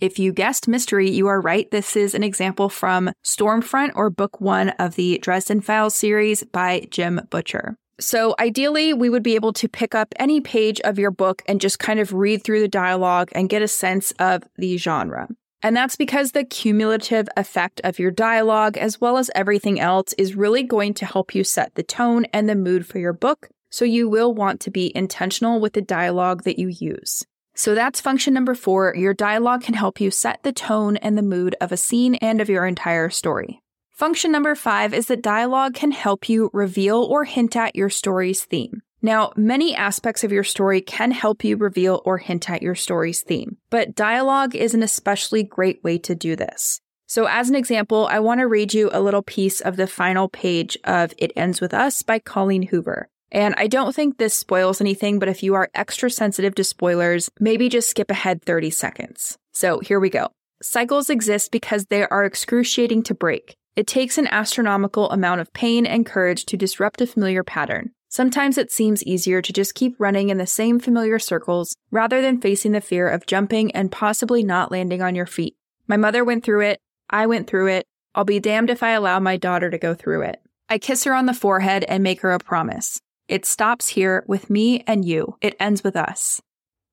If 0.00 0.18
you 0.18 0.32
guessed 0.32 0.66
mystery, 0.66 1.10
you 1.10 1.28
are 1.28 1.40
right. 1.40 1.70
This 1.70 1.96
is 1.96 2.14
an 2.14 2.24
example 2.24 2.68
from 2.68 3.12
Storm 3.22 3.62
Front 3.62 3.92
or 3.94 4.10
book 4.10 4.40
one 4.40 4.70
of 4.70 4.96
the 4.96 5.18
Dresden 5.18 5.60
Files 5.60 5.94
series 5.94 6.42
by 6.42 6.88
Jim 6.90 7.20
Butcher. 7.30 7.76
So, 8.00 8.34
ideally, 8.40 8.92
we 8.92 9.08
would 9.08 9.22
be 9.22 9.36
able 9.36 9.52
to 9.52 9.68
pick 9.68 9.94
up 9.94 10.14
any 10.16 10.40
page 10.40 10.80
of 10.80 10.98
your 10.98 11.12
book 11.12 11.42
and 11.46 11.60
just 11.60 11.78
kind 11.78 12.00
of 12.00 12.12
read 12.12 12.42
through 12.42 12.60
the 12.60 12.68
dialogue 12.68 13.30
and 13.32 13.48
get 13.48 13.62
a 13.62 13.68
sense 13.68 14.12
of 14.18 14.42
the 14.56 14.76
genre. 14.78 15.28
And 15.64 15.74
that's 15.74 15.96
because 15.96 16.32
the 16.32 16.44
cumulative 16.44 17.26
effect 17.38 17.80
of 17.84 17.98
your 17.98 18.10
dialogue, 18.10 18.76
as 18.76 19.00
well 19.00 19.16
as 19.16 19.30
everything 19.34 19.80
else, 19.80 20.12
is 20.18 20.36
really 20.36 20.62
going 20.62 20.92
to 20.94 21.06
help 21.06 21.34
you 21.34 21.42
set 21.42 21.74
the 21.74 21.82
tone 21.82 22.26
and 22.34 22.48
the 22.48 22.54
mood 22.54 22.86
for 22.86 22.98
your 22.98 23.14
book. 23.14 23.48
So, 23.70 23.86
you 23.86 24.08
will 24.08 24.34
want 24.34 24.60
to 24.60 24.70
be 24.70 24.92
intentional 24.94 25.60
with 25.60 25.72
the 25.72 25.80
dialogue 25.80 26.44
that 26.44 26.58
you 26.58 26.68
use. 26.68 27.24
So 27.56 27.74
that's 27.74 28.00
function 28.00 28.34
number 28.34 28.54
four. 28.54 28.94
Your 28.94 29.14
dialogue 29.14 29.62
can 29.62 29.74
help 29.74 30.00
you 30.00 30.10
set 30.10 30.42
the 30.42 30.52
tone 30.52 30.96
and 30.98 31.16
the 31.16 31.22
mood 31.22 31.56
of 31.60 31.72
a 31.72 31.76
scene 31.76 32.16
and 32.16 32.40
of 32.40 32.50
your 32.50 32.66
entire 32.66 33.08
story. 33.08 33.62
Function 33.92 34.32
number 34.32 34.54
five 34.56 34.92
is 34.92 35.06
that 35.06 35.22
dialogue 35.22 35.74
can 35.74 35.92
help 35.92 36.28
you 36.28 36.50
reveal 36.52 36.98
or 37.02 37.24
hint 37.24 37.56
at 37.56 37.76
your 37.76 37.88
story's 37.88 38.44
theme. 38.44 38.82
Now, 39.04 39.32
many 39.36 39.76
aspects 39.76 40.24
of 40.24 40.32
your 40.32 40.44
story 40.44 40.80
can 40.80 41.10
help 41.10 41.44
you 41.44 41.58
reveal 41.58 42.00
or 42.06 42.16
hint 42.16 42.48
at 42.48 42.62
your 42.62 42.74
story's 42.74 43.20
theme, 43.20 43.58
but 43.68 43.94
dialogue 43.94 44.54
is 44.54 44.72
an 44.72 44.82
especially 44.82 45.42
great 45.42 45.84
way 45.84 45.98
to 45.98 46.14
do 46.14 46.34
this. 46.34 46.80
So, 47.06 47.26
as 47.26 47.50
an 47.50 47.54
example, 47.54 48.08
I 48.10 48.20
want 48.20 48.40
to 48.40 48.48
read 48.48 48.72
you 48.72 48.88
a 48.94 49.02
little 49.02 49.20
piece 49.20 49.60
of 49.60 49.76
the 49.76 49.86
final 49.86 50.30
page 50.30 50.78
of 50.84 51.12
It 51.18 51.32
Ends 51.36 51.60
With 51.60 51.74
Us 51.74 52.00
by 52.00 52.18
Colleen 52.18 52.62
Hoover. 52.62 53.10
And 53.30 53.54
I 53.58 53.66
don't 53.66 53.94
think 53.94 54.16
this 54.16 54.34
spoils 54.34 54.80
anything, 54.80 55.18
but 55.18 55.28
if 55.28 55.42
you 55.42 55.52
are 55.52 55.68
extra 55.74 56.08
sensitive 56.08 56.54
to 56.54 56.64
spoilers, 56.64 57.28
maybe 57.38 57.68
just 57.68 57.90
skip 57.90 58.10
ahead 58.10 58.40
30 58.40 58.70
seconds. 58.70 59.36
So 59.52 59.80
here 59.80 60.00
we 60.00 60.08
go. 60.08 60.28
Cycles 60.62 61.10
exist 61.10 61.52
because 61.52 61.84
they 61.90 62.06
are 62.06 62.24
excruciating 62.24 63.02
to 63.02 63.14
break. 63.14 63.54
It 63.76 63.86
takes 63.86 64.16
an 64.16 64.28
astronomical 64.28 65.10
amount 65.10 65.42
of 65.42 65.52
pain 65.52 65.84
and 65.84 66.06
courage 66.06 66.46
to 66.46 66.56
disrupt 66.56 67.02
a 67.02 67.06
familiar 67.06 67.44
pattern. 67.44 67.90
Sometimes 68.14 68.56
it 68.56 68.70
seems 68.70 69.02
easier 69.02 69.42
to 69.42 69.52
just 69.52 69.74
keep 69.74 69.96
running 69.98 70.28
in 70.28 70.38
the 70.38 70.46
same 70.46 70.78
familiar 70.78 71.18
circles 71.18 71.74
rather 71.90 72.22
than 72.22 72.40
facing 72.40 72.70
the 72.70 72.80
fear 72.80 73.08
of 73.08 73.26
jumping 73.26 73.72
and 73.72 73.90
possibly 73.90 74.44
not 74.44 74.70
landing 74.70 75.02
on 75.02 75.16
your 75.16 75.26
feet. 75.26 75.56
My 75.88 75.96
mother 75.96 76.24
went 76.24 76.44
through 76.44 76.60
it. 76.60 76.78
I 77.10 77.26
went 77.26 77.48
through 77.48 77.66
it. 77.70 77.88
I'll 78.14 78.22
be 78.22 78.38
damned 78.38 78.70
if 78.70 78.84
I 78.84 78.90
allow 78.90 79.18
my 79.18 79.36
daughter 79.36 79.68
to 79.68 79.78
go 79.78 79.94
through 79.94 80.22
it. 80.22 80.40
I 80.68 80.78
kiss 80.78 81.02
her 81.02 81.12
on 81.12 81.26
the 81.26 81.34
forehead 81.34 81.84
and 81.88 82.04
make 82.04 82.20
her 82.20 82.30
a 82.30 82.38
promise. 82.38 83.00
It 83.26 83.44
stops 83.44 83.88
here 83.88 84.22
with 84.28 84.48
me 84.48 84.84
and 84.86 85.04
you. 85.04 85.36
It 85.40 85.56
ends 85.58 85.82
with 85.82 85.96
us. 85.96 86.40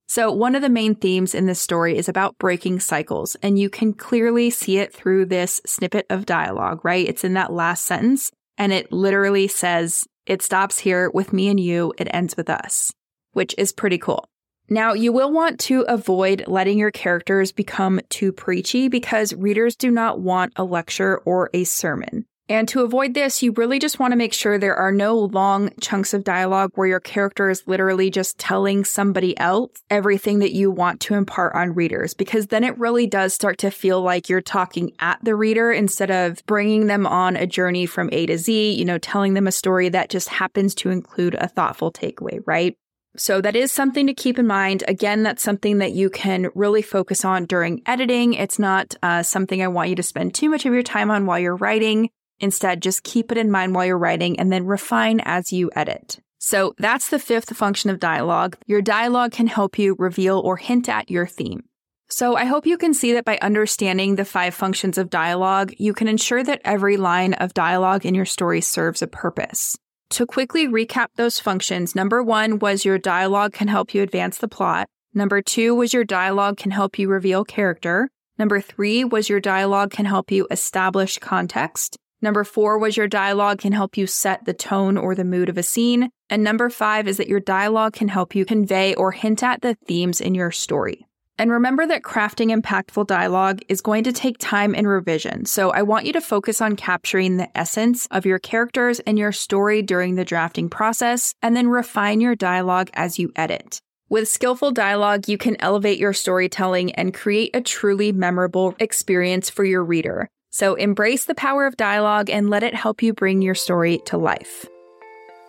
So, 0.08 0.32
one 0.32 0.56
of 0.56 0.64
the 0.64 0.70
main 0.70 0.96
themes 0.96 1.36
in 1.36 1.46
this 1.46 1.62
story 1.62 2.00
is 2.00 2.10
about 2.10 2.40
breaking 2.40 2.80
cycles, 2.80 3.36
and 3.44 3.60
you 3.60 3.70
can 3.70 3.94
clearly 3.94 4.50
see 4.50 4.80
it 4.80 4.92
through 4.92 5.28
this 5.28 5.62
snippet 5.68 6.08
of 6.10 6.26
dialogue, 6.26 6.84
right? 6.84 7.08
It's 7.08 7.24
in 7.24 7.36
that 7.36 7.54
last 7.54 7.86
sentence, 7.86 8.32
and 8.58 8.74
it 8.74 8.92
literally 8.92 9.48
says, 9.48 10.04
It 10.26 10.42
stops 10.42 10.80
here 10.80 11.10
with 11.10 11.34
me 11.34 11.50
and 11.50 11.60
you. 11.60 11.94
It 11.98 12.08
ends 12.12 12.38
with 12.38 12.50
us, 12.50 12.92
which 13.34 13.56
is 13.58 13.72
pretty 13.72 13.98
cool. 13.98 14.26
Now, 14.70 14.94
you 14.94 15.12
will 15.12 15.32
want 15.32 15.60
to 15.62 15.82
avoid 15.82 16.46
letting 16.48 16.78
your 16.78 16.92
characters 16.92 17.52
become 17.52 18.00
too 18.10 18.32
preachy 18.32 18.88
because 18.88 19.34
readers 19.34 19.76
do 19.76 19.92
not 19.92 20.22
want 20.22 20.54
a 20.56 20.64
lecture 20.64 21.18
or 21.26 21.50
a 21.54 21.66
sermon. 21.66 22.26
And 22.52 22.68
to 22.68 22.82
avoid 22.82 23.14
this, 23.14 23.42
you 23.42 23.54
really 23.54 23.80
just 23.80 23.98
want 23.98 24.12
to 24.12 24.18
make 24.18 24.34
sure 24.34 24.58
there 24.58 24.76
are 24.76 24.92
no 24.92 25.18
long 25.18 25.72
chunks 25.80 26.14
of 26.14 26.26
dialogue 26.26 26.72
where 26.76 26.86
your 26.86 27.00
character 27.00 27.50
is 27.50 27.66
literally 27.66 28.10
just 28.10 28.38
telling 28.38 28.84
somebody 28.84 29.40
else 29.40 29.72
everything 29.90 30.40
that 30.40 30.52
you 30.52 30.70
want 30.70 31.00
to 31.00 31.14
impart 31.14 31.56
on 31.56 31.74
readers, 31.74 32.14
because 32.14 32.48
then 32.48 32.66
it 32.66 32.78
really 32.78 33.08
does 33.08 33.34
start 33.34 33.58
to 33.60 33.72
feel 33.72 34.02
like 34.02 34.28
you're 34.28 34.42
talking 34.42 34.92
at 35.00 35.18
the 35.24 35.34
reader 35.34 35.72
instead 35.72 36.12
of 36.12 36.46
bringing 36.46 36.88
them 36.88 37.08
on 37.08 37.38
a 37.38 37.48
journey 37.48 37.86
from 37.86 38.10
A 38.12 38.26
to 38.26 38.38
Z, 38.38 38.74
you 38.74 38.84
know, 38.84 38.98
telling 38.98 39.34
them 39.34 39.48
a 39.48 39.52
story 39.54 39.88
that 39.88 40.10
just 40.10 40.28
happens 40.28 40.76
to 40.76 40.90
include 40.90 41.36
a 41.36 41.48
thoughtful 41.48 41.90
takeaway, 41.90 42.42
right? 42.46 42.76
So 43.16 43.40
that 43.40 43.56
is 43.56 43.72
something 43.72 44.08
to 44.08 44.14
keep 44.14 44.38
in 44.38 44.46
mind. 44.46 44.84
Again, 44.90 45.24
that's 45.24 45.42
something 45.42 45.78
that 45.78 45.94
you 45.94 46.10
can 46.10 46.50
really 46.54 46.82
focus 46.82 47.24
on 47.24 47.46
during 47.46 47.82
editing. 47.86 48.34
It's 48.34 48.60
not 48.60 48.94
uh, 49.02 49.24
something 49.24 49.64
I 49.64 49.70
want 49.70 49.88
you 49.88 49.96
to 49.96 50.04
spend 50.04 50.34
too 50.34 50.50
much 50.50 50.66
of 50.66 50.74
your 50.74 50.84
time 50.84 51.10
on 51.10 51.26
while 51.26 51.40
you're 51.40 51.56
writing. 51.56 52.10
Instead, 52.42 52.82
just 52.82 53.04
keep 53.04 53.32
it 53.32 53.38
in 53.38 53.50
mind 53.50 53.74
while 53.74 53.86
you're 53.86 53.98
writing 53.98 54.38
and 54.38 54.52
then 54.52 54.66
refine 54.66 55.22
as 55.22 55.54
you 55.54 55.72
edit. 55.76 56.20
So 56.40 56.74
that's 56.80 57.10
the 57.10 57.20
fifth 57.20 57.56
function 57.56 57.92
of 57.92 58.00
dialogue. 58.00 58.58
Your 58.66 58.82
dialogue 58.82 59.32
can 59.32 59.48
help 59.48 59.78
you 59.78 59.96
reveal 59.98 60.40
or 60.40 60.58
hint 60.58 60.90
at 60.90 61.10
your 61.10 61.28
theme. 61.28 61.64
So 62.10 62.36
I 62.36 62.44
hope 62.46 62.66
you 62.66 62.78
can 62.78 62.94
see 62.94 63.14
that 63.14 63.24
by 63.24 63.38
understanding 63.42 64.16
the 64.16 64.26
five 64.26 64.54
functions 64.54 64.98
of 64.98 65.10
dialogue, 65.10 65.74
you 65.78 65.94
can 65.94 66.10
ensure 66.10 66.44
that 66.44 66.60
every 66.66 66.98
line 66.98 67.36
of 67.36 67.54
dialogue 67.54 68.06
in 68.06 68.16
your 68.16 68.26
story 68.26 68.60
serves 68.60 69.02
a 69.02 69.08
purpose. 69.08 69.78
To 70.10 70.26
quickly 70.26 70.68
recap 70.68 71.08
those 71.16 71.40
functions, 71.40 71.96
number 71.96 72.22
one 72.22 72.60
was 72.60 72.84
your 72.84 72.98
dialogue 72.98 73.54
can 73.54 73.70
help 73.70 73.94
you 73.94 74.02
advance 74.02 74.40
the 74.40 74.50
plot. 74.50 74.90
Number 75.14 75.42
two 75.42 75.74
was 75.74 75.94
your 75.94 76.04
dialogue 76.04 76.58
can 76.58 76.72
help 76.72 77.00
you 77.00 77.08
reveal 77.08 77.46
character. 77.46 78.10
Number 78.38 78.60
three 78.60 79.06
was 79.06 79.30
your 79.30 79.40
dialogue 79.40 79.92
can 79.92 80.06
help 80.06 80.32
you 80.32 80.48
establish 80.52 81.18
context. 81.20 81.98
Number 82.22 82.44
four 82.44 82.78
was 82.78 82.98
your 82.98 83.08
dialogue 83.08 83.60
can 83.60 83.74
help 83.74 83.98
you 83.98 84.06
set 84.06 84.46
the 84.46 84.54
tone 84.54 84.98
or 84.98 85.16
the 85.16 85.24
mood 85.24 85.50
of 85.50 85.58
a 85.58 85.64
scene. 85.64 86.10
And 86.30 86.44
number 86.44 86.70
five 86.70 87.08
is 87.08 87.18
that 87.18 87.28
your 87.28 87.40
dialogue 87.40 87.94
can 87.94 88.10
help 88.10 88.36
you 88.36 88.46
convey 88.46 88.94
or 88.94 89.12
hint 89.12 89.42
at 89.42 89.62
the 89.62 89.76
themes 89.88 90.22
in 90.22 90.36
your 90.36 90.52
story. 90.52 91.08
And 91.40 91.50
remember 91.50 91.88
that 91.88 92.04
crafting 92.04 92.56
impactful 92.56 93.08
dialogue 93.08 93.62
is 93.68 93.82
going 93.82 94.04
to 94.04 94.14
take 94.14 94.38
time 94.38 94.76
and 94.76 94.88
revision. 94.88 95.46
So 95.46 95.72
I 95.72 95.82
want 95.82 96.06
you 96.06 96.14
to 96.14 96.22
focus 96.22 96.62
on 96.62 96.76
capturing 96.76 97.38
the 97.38 97.50
essence 97.58 98.08
of 98.12 98.28
your 98.28 98.38
characters 98.38 99.00
and 99.00 99.18
your 99.18 99.32
story 99.32 99.82
during 99.82 100.14
the 100.14 100.26
drafting 100.26 100.70
process, 100.70 101.34
and 101.42 101.56
then 101.56 101.68
refine 101.68 102.22
your 102.22 102.36
dialogue 102.36 102.92
as 102.94 103.18
you 103.18 103.32
edit. 103.36 103.82
With 104.08 104.28
skillful 104.28 104.72
dialogue, 104.72 105.28
you 105.28 105.40
can 105.40 105.56
elevate 105.60 105.98
your 105.98 106.14
storytelling 106.14 106.92
and 106.94 107.14
create 107.14 107.56
a 107.56 107.62
truly 107.62 108.12
memorable 108.12 108.76
experience 108.78 109.50
for 109.50 109.64
your 109.64 109.84
reader. 109.84 110.30
So 110.52 110.76
embrace 110.76 111.26
the 111.26 111.36
power 111.36 111.66
of 111.66 111.78
dialogue 111.78 112.30
and 112.30 112.50
let 112.50 112.62
it 112.62 112.76
help 112.76 113.02
you 113.02 113.14
bring 113.14 113.42
your 113.42 113.56
story 113.56 114.00
to 114.06 114.18
life. 114.18 114.66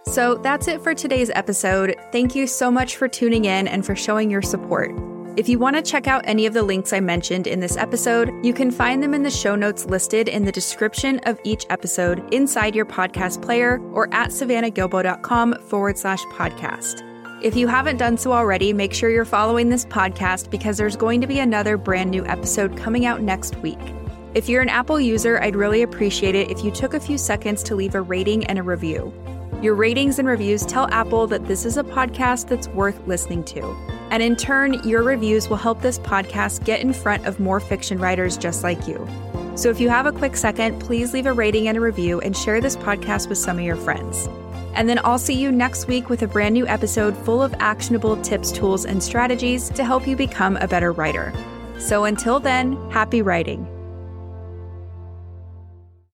So 0.06 0.36
that's 0.36 0.68
it 0.68 0.80
for 0.80 0.94
today's 0.94 1.30
episode. 1.30 1.96
Thank 2.12 2.34
you 2.34 2.46
so 2.46 2.70
much 2.70 2.96
for 2.96 3.08
tuning 3.08 3.44
in 3.44 3.68
and 3.68 3.84
for 3.84 3.94
showing 3.94 4.30
your 4.30 4.42
support. 4.42 4.90
If 5.36 5.48
you 5.48 5.58
want 5.58 5.76
to 5.76 5.82
check 5.82 6.06
out 6.06 6.22
any 6.26 6.44
of 6.46 6.52
the 6.52 6.62
links 6.62 6.92
I 6.92 7.00
mentioned 7.00 7.46
in 7.46 7.60
this 7.60 7.76
episode, 7.76 8.30
you 8.44 8.52
can 8.52 8.70
find 8.70 9.02
them 9.02 9.14
in 9.14 9.22
the 9.22 9.30
show 9.30 9.56
notes 9.56 9.86
listed 9.86 10.28
in 10.28 10.44
the 10.44 10.52
description 10.52 11.20
of 11.24 11.40
each 11.42 11.64
episode 11.70 12.32
inside 12.32 12.74
your 12.74 12.84
podcast 12.84 13.42
player 13.42 13.80
or 13.92 14.12
at 14.14 14.28
savannahgilbo.com 14.28 15.54
forward 15.68 15.98
slash 15.98 16.22
podcast. 16.26 17.08
If 17.42 17.56
you 17.56 17.66
haven't 17.66 17.96
done 17.96 18.18
so 18.18 18.32
already, 18.32 18.72
make 18.72 18.92
sure 18.92 19.10
you're 19.10 19.24
following 19.24 19.68
this 19.68 19.86
podcast 19.86 20.50
because 20.50 20.76
there's 20.76 20.96
going 20.96 21.20
to 21.22 21.26
be 21.26 21.40
another 21.40 21.76
brand 21.76 22.10
new 22.10 22.24
episode 22.26 22.76
coming 22.76 23.06
out 23.06 23.22
next 23.22 23.56
week. 23.56 23.80
If 24.34 24.48
you're 24.48 24.62
an 24.62 24.70
Apple 24.70 24.98
user, 24.98 25.38
I'd 25.42 25.54
really 25.54 25.82
appreciate 25.82 26.34
it 26.34 26.50
if 26.50 26.64
you 26.64 26.70
took 26.70 26.94
a 26.94 27.00
few 27.00 27.18
seconds 27.18 27.62
to 27.64 27.74
leave 27.74 27.94
a 27.94 28.00
rating 28.00 28.46
and 28.46 28.58
a 28.58 28.62
review. 28.62 29.12
Your 29.60 29.74
ratings 29.74 30.18
and 30.18 30.26
reviews 30.26 30.64
tell 30.64 30.90
Apple 30.90 31.26
that 31.26 31.46
this 31.46 31.66
is 31.66 31.76
a 31.76 31.84
podcast 31.84 32.48
that's 32.48 32.66
worth 32.68 33.06
listening 33.06 33.44
to. 33.44 33.62
And 34.10 34.22
in 34.22 34.36
turn, 34.36 34.88
your 34.88 35.02
reviews 35.02 35.50
will 35.50 35.58
help 35.58 35.82
this 35.82 35.98
podcast 35.98 36.64
get 36.64 36.80
in 36.80 36.94
front 36.94 37.26
of 37.26 37.40
more 37.40 37.60
fiction 37.60 37.98
writers 37.98 38.38
just 38.38 38.62
like 38.62 38.88
you. 38.88 39.06
So 39.54 39.68
if 39.68 39.78
you 39.78 39.90
have 39.90 40.06
a 40.06 40.12
quick 40.12 40.36
second, 40.38 40.80
please 40.80 41.12
leave 41.12 41.26
a 41.26 41.32
rating 41.34 41.68
and 41.68 41.76
a 41.76 41.82
review 41.82 42.18
and 42.22 42.34
share 42.34 42.62
this 42.62 42.76
podcast 42.76 43.28
with 43.28 43.36
some 43.36 43.58
of 43.58 43.64
your 43.64 43.76
friends. 43.76 44.30
And 44.72 44.88
then 44.88 44.98
I'll 45.04 45.18
see 45.18 45.34
you 45.34 45.52
next 45.52 45.88
week 45.88 46.08
with 46.08 46.22
a 46.22 46.26
brand 46.26 46.54
new 46.54 46.66
episode 46.66 47.14
full 47.18 47.42
of 47.42 47.54
actionable 47.58 48.16
tips, 48.22 48.50
tools, 48.50 48.86
and 48.86 49.02
strategies 49.02 49.68
to 49.68 49.84
help 49.84 50.08
you 50.08 50.16
become 50.16 50.56
a 50.56 50.66
better 50.66 50.90
writer. 50.90 51.34
So 51.78 52.06
until 52.06 52.40
then, 52.40 52.78
happy 52.90 53.20
writing. 53.20 53.68